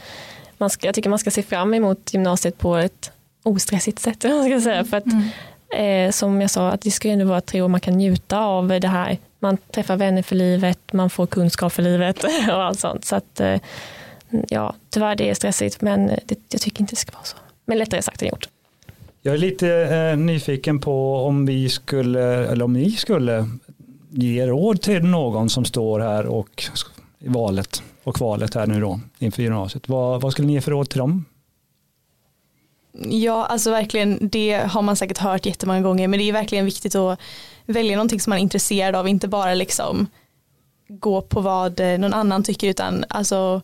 man 0.57 0.69
ska, 0.69 0.87
jag 0.87 0.95
tycker 0.95 1.09
man 1.09 1.19
ska 1.19 1.31
se 1.31 1.43
fram 1.43 1.73
emot 1.73 2.13
gymnasiet 2.13 2.57
på 2.57 2.75
ett 2.75 3.11
ostressigt 3.43 3.99
sätt. 3.99 4.19
Ska 4.45 4.61
säga. 4.61 4.85
För 4.85 4.97
att, 4.97 5.05
mm. 5.05 6.07
eh, 6.07 6.11
som 6.11 6.41
jag 6.41 6.51
sa, 6.51 6.69
att 6.69 6.81
det 6.81 6.91
ska 6.91 7.07
ju 7.07 7.13
ändå 7.13 7.25
vara 7.25 7.41
tre 7.41 7.61
år 7.61 7.67
man 7.67 7.79
kan 7.79 7.93
njuta 7.93 8.39
av 8.39 8.67
det 8.67 8.87
här. 8.87 9.17
Man 9.39 9.57
träffar 9.57 9.97
vänner 9.97 10.21
för 10.21 10.35
livet, 10.35 10.93
man 10.93 11.09
får 11.09 11.27
kunskap 11.27 11.73
för 11.73 11.83
livet 11.83 12.23
och 12.49 12.63
allt 12.63 12.79
sånt. 12.79 13.05
Så 13.05 13.15
att, 13.15 13.39
eh, 13.39 13.59
ja, 14.49 14.75
tyvärr 14.89 15.15
det 15.15 15.29
är 15.29 15.33
stressigt, 15.33 15.81
men 15.81 16.07
det, 16.07 16.39
jag 16.49 16.61
tycker 16.61 16.81
inte 16.81 16.91
det 16.91 16.99
ska 16.99 17.11
vara 17.11 17.25
så. 17.25 17.37
Men 17.65 17.77
lättare 17.77 18.01
sagt 18.01 18.21
än 18.21 18.27
gjort. 18.27 18.47
Jag 19.27 19.33
är 19.33 19.37
lite 19.37 19.69
eh, 19.69 20.17
nyfiken 20.17 20.79
på 20.79 21.15
om 21.15 21.45
vi 21.45 21.69
skulle, 21.69 22.21
eller 22.23 22.65
om 22.65 22.73
ni 22.73 22.91
skulle 22.91 23.49
ge 24.09 24.47
råd 24.47 24.81
till 24.81 25.03
någon 25.03 25.49
som 25.49 25.65
står 25.65 25.99
här 25.99 26.25
och 26.25 26.63
i 27.19 27.27
valet 27.27 27.83
och 28.03 28.15
kvalet 28.15 28.53
här 28.55 28.67
nu 28.67 28.81
då 28.81 28.99
inför 29.19 29.43
gymnasiet. 29.43 29.89
Vad, 29.89 30.21
vad 30.21 30.31
skulle 30.31 30.47
ni 30.47 30.53
ge 30.53 30.61
för 30.61 30.71
råd 30.71 30.89
till 30.89 30.99
dem? 30.99 31.25
Ja, 33.09 33.45
alltså 33.45 33.71
verkligen, 33.71 34.29
det 34.31 34.53
har 34.53 34.81
man 34.81 34.95
säkert 34.95 35.17
hört 35.17 35.45
jättemånga 35.45 35.81
gånger, 35.81 36.07
men 36.07 36.19
det 36.19 36.29
är 36.29 36.33
verkligen 36.33 36.65
viktigt 36.65 36.95
att 36.95 37.19
välja 37.65 37.95
någonting 37.95 38.19
som 38.19 38.31
man 38.31 38.39
är 38.39 38.43
intresserad 38.43 38.95
av, 38.95 39.07
inte 39.07 39.27
bara 39.27 39.53
liksom 39.53 40.07
gå 40.87 41.21
på 41.21 41.41
vad 41.41 41.79
eh, 41.79 41.97
någon 41.97 42.13
annan 42.13 42.43
tycker, 42.43 42.67
utan 42.67 43.05
alltså, 43.09 43.61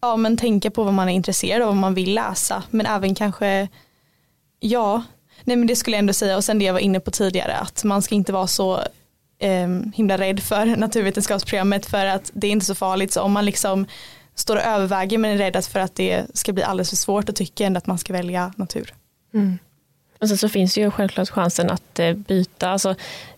ja, 0.00 0.16
men 0.16 0.36
tänka 0.36 0.70
på 0.70 0.84
vad 0.84 0.94
man 0.94 1.08
är 1.08 1.12
intresserad 1.12 1.62
av, 1.62 1.68
vad 1.68 1.76
man 1.76 1.94
vill 1.94 2.14
läsa, 2.14 2.62
men 2.70 2.86
även 2.86 3.14
kanske 3.14 3.68
Ja, 4.66 5.02
nej 5.44 5.56
men 5.56 5.66
det 5.66 5.76
skulle 5.76 5.96
jag 5.96 5.98
ändå 5.98 6.12
säga 6.12 6.36
och 6.36 6.44
sen 6.44 6.58
det 6.58 6.64
jag 6.64 6.72
var 6.72 6.80
inne 6.80 7.00
på 7.00 7.10
tidigare 7.10 7.56
att 7.56 7.84
man 7.84 8.02
ska 8.02 8.14
inte 8.14 8.32
vara 8.32 8.46
så 8.46 8.80
eh, 9.38 9.68
himla 9.94 10.18
rädd 10.18 10.40
för 10.40 10.66
naturvetenskapsprogrammet 10.76 11.86
för 11.86 12.06
att 12.06 12.30
det 12.34 12.46
är 12.46 12.50
inte 12.50 12.66
så 12.66 12.74
farligt 12.74 13.12
så 13.12 13.22
om 13.22 13.32
man 13.32 13.44
liksom 13.44 13.86
står 14.34 14.56
och 14.56 14.62
överväger 14.62 15.18
men 15.18 15.30
är 15.30 15.38
rädd 15.38 15.64
för 15.64 15.80
att 15.80 15.94
det 15.94 16.26
ska 16.34 16.52
bli 16.52 16.62
alldeles 16.62 16.90
för 16.90 16.96
svårt 16.96 17.28
och 17.28 17.36
tycker 17.36 17.66
ändå 17.66 17.78
att 17.78 17.86
man 17.86 17.98
ska 17.98 18.12
välja 18.12 18.52
natur. 18.56 18.94
Mm. 19.34 19.58
Och 20.18 20.28
sen 20.28 20.38
så 20.38 20.48
finns 20.48 20.78
ju 20.78 20.90
självklart 20.90 21.30
chansen 21.30 21.70
att 21.70 21.98
eh, 21.98 22.12
byta. 22.12 22.68
Alltså, 22.68 22.94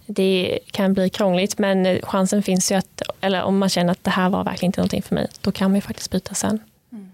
det 0.06 0.58
kan 0.70 0.94
bli 0.94 1.10
krångligt 1.10 1.58
men 1.58 1.86
eh, 1.86 1.98
chansen 2.02 2.42
finns 2.42 2.72
ju 2.72 2.74
att, 2.74 3.02
eller 3.20 3.42
om 3.42 3.58
man 3.58 3.68
känner 3.68 3.92
att 3.92 4.04
det 4.04 4.10
här 4.10 4.30
var 4.30 4.44
verkligen 4.44 4.68
inte 4.68 4.80
någonting 4.80 5.02
för 5.02 5.14
mig, 5.14 5.28
då 5.40 5.52
kan 5.52 5.70
man 5.70 5.74
ju 5.74 5.80
faktiskt 5.80 6.10
byta 6.10 6.34
sen. 6.34 6.58
Mm. 6.92 7.12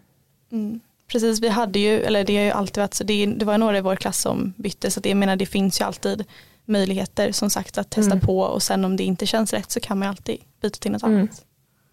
Mm. 0.53 0.81
Precis, 1.12 1.40
vi 1.40 1.48
hade 1.48 1.79
ju, 1.79 2.03
eller 2.03 2.25
det 2.25 2.37
har 2.37 2.44
ju 2.44 2.51
alltid 2.51 2.83
varit 2.83 2.94
så, 2.94 3.05
det, 3.05 3.27
det 3.27 3.44
var 3.44 3.59
några 3.59 3.79
i 3.79 3.81
vår 3.81 3.96
klass 3.96 4.20
som 4.20 4.53
bytte 4.57 4.90
så 4.90 5.01
det, 5.01 5.09
jag 5.09 5.18
menar 5.18 5.37
det 5.37 5.46
finns 5.46 5.81
ju 5.81 5.85
alltid 5.85 6.25
möjligheter 6.64 7.33
som 7.33 7.51
sagt 7.51 7.79
att 7.79 7.90
testa 7.90 8.12
mm. 8.12 8.27
på 8.27 8.40
och 8.40 8.62
sen 8.62 8.85
om 8.85 8.96
det 8.96 9.05
inte 9.05 9.27
känns 9.27 9.53
rätt 9.53 9.70
så 9.70 9.81
kan 9.81 9.98
man 9.98 10.09
alltid 10.09 10.37
byta 10.62 10.79
till 10.79 10.92
något 10.92 11.03
mm. 11.03 11.18
annat. 11.18 11.44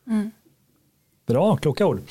Mm. 0.08 0.32
Bra, 1.27 1.58
kloka 1.58 1.86
ord. 1.86 2.01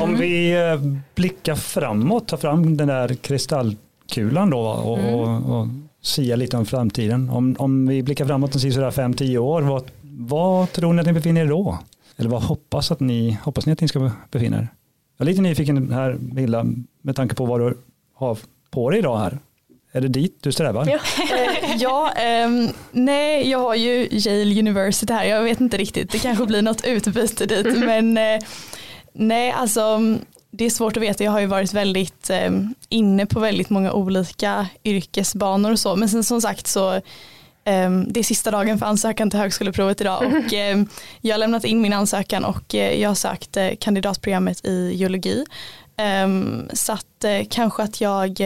Om 0.00 0.16
vi 0.16 0.52
eh, 0.52 0.80
blickar 1.14 1.54
framåt, 1.54 2.28
tar 2.28 2.36
fram 2.36 2.76
den 2.76 2.88
där 2.88 3.14
kristallkulan 3.14 4.50
då 4.50 4.60
och, 4.60 4.98
mm. 4.98 5.14
och, 5.14 5.60
och 5.60 5.66
sia 6.02 6.36
lite 6.36 6.56
om 6.56 6.66
framtiden. 6.66 7.30
Om, 7.30 7.56
om 7.58 7.86
vi 7.86 8.02
blickar 8.02 8.26
framåt 8.26 8.52
de 8.52 8.58
sista 8.58 8.90
5-10 8.90 9.38
år, 9.38 9.62
vad, 9.62 9.90
vad 10.02 10.72
tror 10.72 10.92
ni 10.92 11.00
att 11.00 11.06
ni 11.06 11.12
befinner 11.12 11.40
er 11.40 11.48
då? 11.48 11.78
Eller 12.16 12.30
vad 12.30 12.42
hoppas, 12.42 12.90
att 12.90 13.00
ni, 13.00 13.38
hoppas 13.42 13.66
ni 13.66 13.72
att 13.72 13.80
ni 13.80 13.88
ska 13.88 14.10
befinna 14.30 14.58
er? 14.58 14.68
Jag 15.16 15.24
är 15.26 15.30
lite 15.30 15.42
nyfiken 15.42 15.92
här, 15.92 16.18
Milla, 16.20 16.66
med 17.02 17.16
tanke 17.16 17.34
på 17.34 17.44
vad 17.44 17.60
du 17.60 17.78
har 18.14 18.38
på 18.70 18.90
dig 18.90 18.98
idag 18.98 19.18
här. 19.18 19.38
Är 19.92 20.00
det 20.00 20.08
dit 20.08 20.38
du 20.40 20.52
strävar? 20.52 20.88
Ja, 20.88 20.98
eh, 21.36 21.76
ja 21.76 22.12
eh, 22.12 22.70
nej 22.92 23.50
jag 23.50 23.58
har 23.58 23.74
ju 23.74 24.08
Yale 24.10 24.58
University 24.58 25.12
här, 25.12 25.24
jag 25.24 25.42
vet 25.42 25.60
inte 25.60 25.76
riktigt, 25.76 26.12
det 26.12 26.18
kanske 26.18 26.46
blir 26.46 26.62
något 26.62 26.86
utbyte 26.86 27.46
dit 27.46 27.78
men 27.78 28.18
eh, 28.18 28.38
nej 29.12 29.50
alltså 29.50 30.00
det 30.56 30.64
är 30.64 30.70
svårt 30.70 30.96
att 30.96 31.02
veta, 31.02 31.24
jag 31.24 31.30
har 31.30 31.40
ju 31.40 31.46
varit 31.46 31.72
väldigt 31.74 32.30
eh, 32.30 32.50
inne 32.88 33.26
på 33.26 33.40
väldigt 33.40 33.70
många 33.70 33.92
olika 33.92 34.66
yrkesbanor 34.84 35.72
och 35.72 35.78
så. 35.78 35.96
Men 35.96 36.08
sen 36.08 36.24
som 36.24 36.40
sagt 36.40 36.66
så 36.66 36.90
ehm, 36.90 37.02
det 38.06 38.20
är 38.20 38.22
sista 38.22 38.50
dagen 38.50 38.78
för 38.78 38.86
ansökan 38.86 39.30
till 39.30 39.38
högskoleprovet 39.38 40.00
idag 40.00 40.22
och 40.26 40.52
ehm, 40.52 40.88
jag 41.20 41.34
har 41.34 41.38
lämnat 41.38 41.64
in 41.64 41.80
min 41.80 41.92
ansökan 41.92 42.44
och 42.44 42.74
eh, 42.74 43.00
jag 43.00 43.10
har 43.10 43.14
sökt 43.14 43.56
eh, 43.56 43.70
kandidatprogrammet 43.80 44.64
i 44.64 44.94
geologi 44.94 45.44
Um, 46.24 46.68
så 46.72 46.92
att 46.92 47.24
uh, 47.24 47.46
kanske 47.50 47.82
att 47.82 48.00
jag 48.00 48.40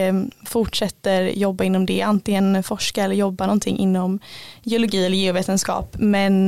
fortsätter 0.45 1.21
jobba 1.21 1.63
inom 1.63 1.85
det, 1.85 2.01
antingen 2.01 2.63
forska 2.63 3.03
eller 3.03 3.15
jobba 3.15 3.45
någonting 3.45 3.77
inom 3.77 4.19
geologi 4.63 5.05
eller 5.05 5.17
geovetenskap. 5.17 5.95
Men 5.99 6.47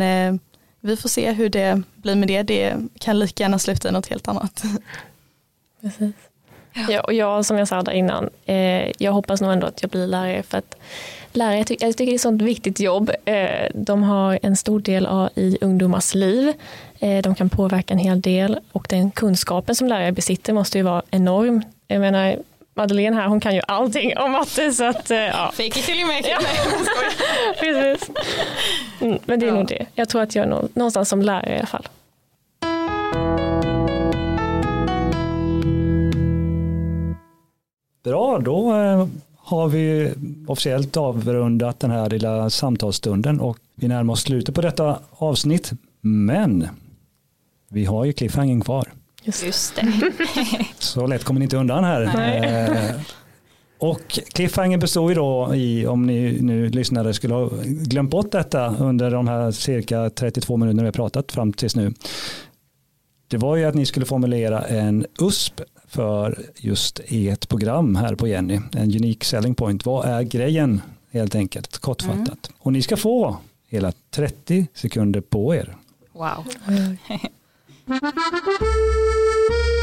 vi 0.82 0.98
får 0.98 1.10
se 1.10 1.32
hur 1.32 1.50
det 1.50 1.82
blir 1.96 2.16
med 2.16 2.28
det, 2.28 2.44
det 2.44 2.78
kan 3.00 3.20
lika 3.20 3.44
gärna 3.44 3.60
sluta 3.60 3.90
i 3.90 3.92
något 3.92 4.08
helt 4.08 4.28
annat. 4.28 4.64
Precis. 5.82 6.14
Ja, 6.90 7.02
och 7.02 7.14
jag 7.14 7.46
som 7.46 7.58
jag 7.58 7.68
sa 7.68 7.82
där 7.82 7.92
innan, 7.92 8.30
eh, 8.46 8.92
jag 8.98 9.12
hoppas 9.12 9.42
nog 9.42 9.52
ändå 9.52 9.68
att 9.68 9.82
jag 9.82 9.92
blir 9.92 10.08
lärare 10.08 10.44
för 10.44 10.58
att 10.58 10.76
lärare, 11.34 11.58
jag 11.58 11.68
tycker, 11.68 11.86
jag 11.86 11.98
tycker 11.98 12.12
det 12.12 12.14
är 12.14 12.16
ett 12.16 12.22
sånt 12.22 12.42
viktigt 12.42 12.80
jobb. 12.80 13.12
Eh, 13.26 13.68
de 13.74 14.04
har 14.04 14.40
en 14.42 14.56
stor 14.56 14.80
del 14.80 15.06
av, 15.06 15.30
i 15.36 15.58
ungdomars 15.62 16.16
liv. 16.16 16.54
Eh, 17.00 17.22
de 17.22 17.36
kan 17.36 17.50
påverka 17.50 17.94
en 17.94 18.00
hel 18.00 18.22
del 18.22 18.60
och 18.72 18.86
den 18.90 19.12
kunskapen 19.12 19.76
som 19.76 19.88
lärare 19.88 20.12
besitter 20.12 20.54
måste 20.54 20.78
ju 20.78 20.84
vara 20.84 21.02
enorm. 21.12 21.62
Jag 21.88 22.00
menar, 22.02 22.36
Madeleine 22.74 23.16
här, 23.16 23.28
hon 23.28 23.40
kan 23.40 23.56
ju 23.56 23.62
allting 23.68 24.18
om 24.18 24.32
matte 24.32 24.72
så 24.72 24.84
att, 24.84 25.12
eh, 25.12 25.18
ja. 25.18 25.52
Fake 25.54 25.64
it 25.80 25.86
till 25.86 26.00
you 26.00 26.08
make 26.08 26.20
it. 26.20 26.48
Precis. 27.60 28.10
Mm, 29.02 29.20
men 29.26 29.40
det 29.40 29.46
är 29.46 29.48
Ja. 29.48 29.54
nog 29.56 29.68
det. 29.68 29.86
Jag 29.96 30.10
tror 30.10 30.22
att 30.22 30.36
jag 30.36 30.46
är 30.46 30.50
nå- 30.50 30.68
någonstans 30.74 31.10
som 31.10 31.22
lärare 31.22 31.54
i 31.56 31.58
alla 31.58 31.68
fall. 31.68 31.88
Bra, 38.04 38.40
då 38.40 38.76
eh, 38.76 39.08
har 39.38 39.68
vi 39.68 40.14
officiellt 40.48 40.98
avrundat 40.98 41.80
den 41.80 41.92
här 41.92 42.10
lilla 42.10 42.50
samtalsstunden 42.50 43.40
och 43.40 43.58
vi 43.76 43.88
närmar 43.88 44.14
oss 44.14 44.22
slutet 44.22 44.56
på 44.56 44.62
detta 44.62 45.00
avsnitt. 45.12 45.72
Men 46.02 46.68
vi 47.70 47.86
har 47.86 48.06
ju 48.06 48.14
cliffhanging 48.14 48.62
kvar. 48.62 48.88
Just 49.24 49.76
det. 49.76 50.12
Så 50.80 51.08
lätt 51.08 51.24
kommer 51.24 51.40
ni 51.40 51.44
inte 51.44 51.58
undan 51.58 51.84
här. 51.84 52.02
Eh, 52.02 53.02
Och 53.78 54.20
cliffhanger 54.34 54.78
består 54.78 55.10
ju 55.12 55.16
då 55.16 55.56
i, 55.56 55.86
om 55.88 56.06
ni 56.08 56.38
nu 56.42 56.70
lyssnare 56.70 57.14
skulle 57.14 57.34
ha 57.34 57.50
glömt 57.66 58.12
bort 58.12 58.32
detta 58.32 58.76
under 58.80 59.12
de 59.12 59.28
här 59.28 59.52
cirka 59.52 60.10
32 60.10 60.58
minuterna 60.58 60.82
vi 60.82 60.88
har 60.88 60.92
pratat 60.92 61.32
fram 61.32 61.54
tills 61.54 61.76
nu. 61.76 61.94
Det 63.28 63.38
var 63.38 63.56
ju 63.56 63.66
att 63.66 63.76
ni 63.76 63.86
skulle 63.86 64.06
formulera 64.06 64.62
en 64.62 65.06
USP 65.22 65.62
för 65.92 66.46
just 66.56 67.00
ert 67.08 67.50
program 67.50 67.96
här 67.96 68.16
på 68.16 68.28
Jenny. 68.28 68.60
En 68.72 68.96
unique 68.96 69.26
selling 69.26 69.56
point. 69.56 69.86
Vad 69.86 70.06
är 70.06 70.22
grejen 70.22 70.82
helt 71.12 71.36
enkelt, 71.36 71.78
kortfattat. 71.78 72.52
Och 72.60 72.74
ni 72.74 72.82
ska 72.82 72.98
få 72.98 73.38
hela 73.68 73.92
30 74.10 74.68
sekunder 74.74 75.22
på 75.22 75.56
er. 75.56 75.76
Wow. 76.14 76.46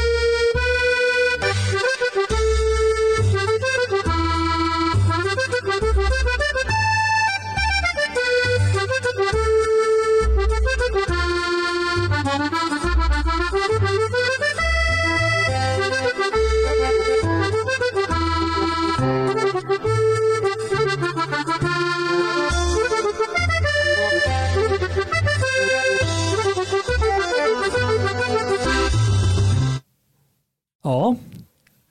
Ja, 30.89 31.15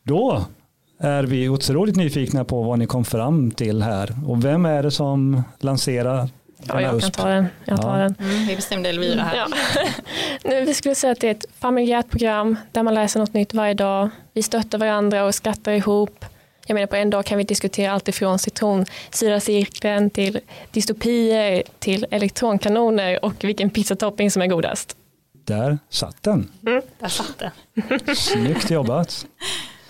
då 0.02 0.44
är 1.00 1.22
vi 1.22 1.48
otroligt 1.48 1.96
nyfikna 1.96 2.44
på 2.44 2.62
vad 2.62 2.78
ni 2.78 2.86
kom 2.86 3.04
fram 3.04 3.50
till 3.50 3.82
här. 3.82 4.14
Och 4.26 4.44
vem 4.44 4.66
är 4.66 4.82
det 4.82 4.90
som 4.90 5.42
lanserar 5.58 6.28
Ja, 6.66 6.80
jag 6.80 7.00
kan 7.00 7.10
ta 7.10 7.28
den. 7.28 7.46
Jag 7.64 7.82
tar 7.82 7.98
Ja. 7.98 8.02
den. 8.04 8.14
Mm, 8.20 8.46
vi 8.46 8.56
bestämde 8.56 8.88
Elvira 8.88 9.22
här. 9.22 9.36
Ja. 9.36 9.46
Nu, 10.44 10.64
vi 10.64 10.74
skulle 10.74 10.94
säga 10.94 11.12
att 11.12 11.20
det 11.20 11.26
är 11.26 11.30
ett 11.30 11.44
familjärt 11.58 12.08
program 12.08 12.56
där 12.72 12.82
man 12.82 12.94
läser 12.94 13.20
något 13.20 13.34
nytt 13.34 13.54
varje 13.54 13.74
dag. 13.74 14.08
Vi 14.32 14.42
stöttar 14.42 14.78
varandra 14.78 15.24
och 15.24 15.34
skrattar 15.34 15.72
ihop. 15.72 16.24
Jag 16.66 16.74
menar 16.74 16.86
på 16.86 16.96
en 16.96 17.10
dag 17.10 17.24
kan 17.24 17.38
vi 17.38 17.44
diskutera 17.44 17.92
allt 17.92 18.08
ifrån 18.08 18.38
citronsyra-cirkeln 18.38 20.10
till 20.10 20.40
dystopier 20.70 21.62
till 21.78 22.06
elektronkanoner 22.10 23.24
och 23.24 23.44
vilken 23.44 23.70
pizzatopping 23.70 24.30
som 24.30 24.42
är 24.42 24.46
godast. 24.46 24.96
Där 25.48 25.78
satt 25.88 26.22
den. 26.22 26.48
Där 27.00 27.08
satt 27.08 27.38
den. 27.38 28.16
Snyggt 28.16 28.70
jobbat. 28.70 29.26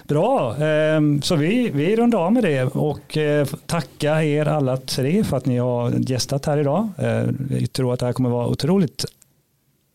Bra, 0.04 0.56
ehm, 0.56 1.22
så 1.22 1.36
vi, 1.36 1.70
vi 1.70 1.96
rundar 1.96 2.18
av 2.18 2.32
med 2.32 2.42
det 2.44 2.64
och 2.64 3.16
eh, 3.16 3.46
tacka 3.66 4.24
er 4.24 4.46
alla 4.48 4.76
tre 4.76 5.24
för 5.24 5.36
att 5.36 5.46
ni 5.46 5.58
har 5.58 5.90
gästat 6.10 6.46
här 6.46 6.58
idag. 6.58 6.88
Eh, 6.98 7.22
Vi 7.38 7.66
tror 7.66 7.94
att 7.94 8.00
det 8.00 8.06
här 8.06 8.12
kommer 8.12 8.30
vara 8.30 8.46
otroligt 8.46 9.04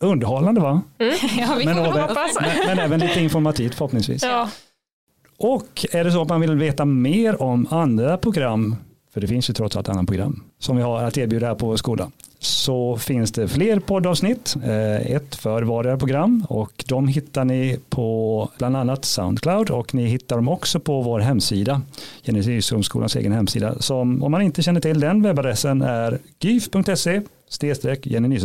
underhållande 0.00 0.60
va? 0.60 0.82
Ja, 1.38 1.54
vi 1.58 1.64
Men, 1.64 1.78
även, 1.78 1.92
hoppas. 2.00 2.36
men, 2.40 2.66
men 2.66 2.78
även 2.78 3.00
lite 3.00 3.20
informativt 3.20 3.74
förhoppningsvis. 3.74 4.22
Ja, 4.22 4.50
Och 5.38 5.86
är 5.92 6.04
det 6.04 6.12
så 6.12 6.22
att 6.22 6.28
man 6.28 6.40
vill 6.40 6.54
veta 6.54 6.84
mer 6.84 7.42
om 7.42 7.66
andra 7.70 8.16
program, 8.18 8.76
för 9.14 9.20
det 9.20 9.26
finns 9.26 9.50
ju 9.50 9.54
trots 9.54 9.76
allt 9.76 9.88
andra 9.88 10.04
program 10.04 10.42
som 10.58 10.76
vi 10.76 10.82
har 10.82 11.02
att 11.02 11.18
erbjuda 11.18 11.46
här 11.46 11.54
på 11.54 11.66
vår 11.66 11.76
skola, 11.76 12.10
så 12.44 12.96
finns 12.96 13.32
det 13.32 13.48
fler 13.48 13.78
poddavsnitt, 13.80 14.54
eh, 14.64 15.12
ett 15.16 15.34
för 15.34 15.62
vardera 15.62 15.98
program 15.98 16.46
och 16.48 16.84
de 16.88 17.08
hittar 17.08 17.44
ni 17.44 17.78
på 17.88 18.50
bland 18.58 18.76
annat 18.76 19.04
Soundcloud 19.04 19.70
och 19.70 19.94
ni 19.94 20.06
hittar 20.06 20.36
dem 20.36 20.48
också 20.48 20.80
på 20.80 21.02
vår 21.02 21.20
hemsida, 21.20 21.82
Jenny 22.22 22.40
Nyströmskolans 22.46 23.16
egen 23.16 23.32
hemsida, 23.32 23.74
som 23.80 24.22
om 24.22 24.30
man 24.32 24.42
inte 24.42 24.62
känner 24.62 24.80
till 24.80 25.00
den 25.00 25.22
webbadressen 25.22 25.82
är 25.82 26.18
gyf.se 26.40 27.20
Jenny. 28.02 28.40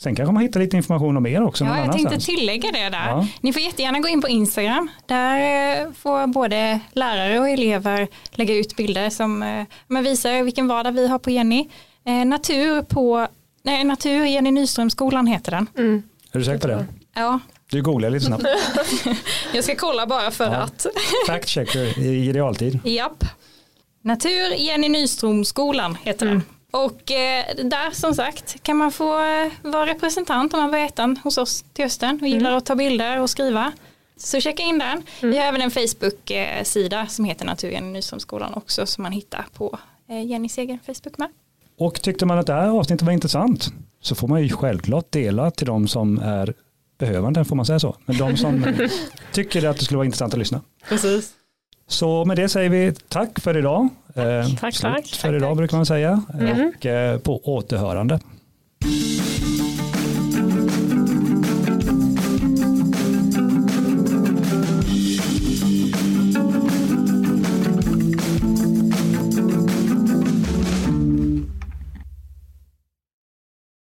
Sen 0.00 0.14
kanske 0.16 0.32
man 0.32 0.42
hittar 0.42 0.60
lite 0.60 0.76
information 0.76 1.16
om 1.16 1.26
er 1.26 1.42
också 1.42 1.64
Ja, 1.64 1.70
jag 1.70 1.92
tänkte 1.92 2.08
annanstans. 2.08 2.26
tillägga 2.26 2.72
det 2.72 2.88
där. 2.88 3.06
Ja. 3.08 3.26
Ni 3.40 3.52
får 3.52 3.62
jättegärna 3.62 3.98
gå 3.98 4.08
in 4.08 4.20
på 4.20 4.28
Instagram. 4.28 4.90
Där 5.06 5.36
eh, 5.80 5.92
får 5.92 6.26
både 6.26 6.80
lärare 6.92 7.40
och 7.40 7.48
elever 7.48 8.08
lägga 8.30 8.54
ut 8.54 8.76
bilder 8.76 9.10
som 9.10 9.42
eh, 9.88 10.00
visar 10.00 10.42
vilken 10.42 10.68
vardag 10.68 10.92
vi 10.92 11.08
har 11.08 11.18
på 11.18 11.30
Jenny. 11.30 11.68
Eh, 12.04 12.24
natur 12.24 12.82
på 12.82 13.26
nej, 13.62 13.84
Natur 13.84 14.24
Jenny 14.24 14.50
Nyströmskolan 14.50 15.26
heter 15.26 15.50
den. 15.52 15.66
mm. 15.78 16.02
Är 16.32 16.38
du 16.38 16.44
säker 16.44 16.58
på 16.58 16.66
det? 16.66 16.86
Ja, 17.14 17.38
Du 17.70 17.82
googlar 17.82 18.10
lite 18.10 18.26
snabbt. 18.26 18.44
jag 19.54 19.64
ska 19.64 19.74
kolla 19.76 20.06
bara 20.06 20.30
för 20.30 20.44
Ja. 20.44 20.50
att. 20.56 20.86
Fact 21.26 21.48
checker 21.48 21.98
i 21.98 22.32
realtid. 22.32 22.78
Japp. 22.84 23.24
Natur 24.02 24.54
Jenny 24.56 24.88
Nyströmskolan 24.88 25.94
heter 26.02 26.26
den. 26.26 26.42
Och 26.70 27.10
eh, 27.10 27.44
där 27.64 27.90
som 27.90 28.14
sagt 28.14 28.62
kan 28.62 28.76
man 28.76 28.92
få 28.92 29.18
eh, 29.24 29.52
vara 29.62 29.86
representant 29.86 30.54
om 30.54 30.60
man 30.60 30.70
var 30.70 30.78
ettan 30.78 31.16
hos 31.24 31.38
oss 31.38 31.64
till 31.72 31.84
hösten 31.84 32.18
och 32.22 32.28
gillar 32.28 32.52
att 32.52 32.66
ta 32.66 32.74
bilder 32.74 33.20
och 33.20 33.30
skriva. 33.30 33.72
Så 34.16 34.40
checka 34.40 34.62
in 34.62 34.78
den. 34.78 35.02
Vi 35.20 35.38
har 35.38 35.44
även 35.44 35.60
en 35.62 35.70
Facebook-sida 35.70 37.06
som 37.06 37.24
heter 37.24 37.44
Natur 37.44 37.70
Jenny 37.70 37.90
Nyströmskolan 37.92 38.54
också 38.54 38.86
som 38.86 39.02
man 39.02 39.12
hittar 39.12 39.46
på 39.54 39.78
eh, 40.08 40.26
Jennys 40.26 40.58
egen 40.58 40.78
Facebook 40.86 41.18
med. 41.18 41.28
Och 41.80 42.02
tyckte 42.02 42.26
man 42.26 42.38
att 42.38 42.46
det 42.46 42.52
här 42.52 42.68
avsnittet 42.68 43.06
var 43.06 43.12
intressant 43.12 43.72
så 44.02 44.14
får 44.14 44.28
man 44.28 44.42
ju 44.42 44.48
självklart 44.48 45.12
dela 45.12 45.50
till 45.50 45.66
de 45.66 45.88
som 45.88 46.18
är 46.18 46.54
behövande, 46.98 47.44
får 47.44 47.56
man 47.56 47.66
säga 47.66 47.78
så. 47.78 47.96
Men 48.06 48.18
de 48.18 48.36
som 48.36 48.66
tycker 49.32 49.68
att 49.68 49.76
det 49.78 49.84
skulle 49.84 49.96
vara 49.98 50.04
intressant 50.06 50.32
att 50.32 50.38
lyssna. 50.38 50.60
Precis. 50.88 51.30
Så 51.88 52.24
med 52.24 52.36
det 52.36 52.48
säger 52.48 52.70
vi 52.70 52.92
tack 53.08 53.40
för 53.40 53.56
idag. 53.58 53.88
Eh, 54.14 54.48
Tack, 54.60 54.80
tack. 54.80 55.06
för 55.06 55.22
Tack, 55.28 55.32
idag 55.36 55.50
tack. 55.50 55.56
brukar 55.56 55.76
man 55.76 55.86
säga. 55.86 56.22
Mhm. 56.40 56.72
Och 56.78 56.86
eh, 56.86 57.18
på 57.18 57.40
återhörande. 57.56 58.20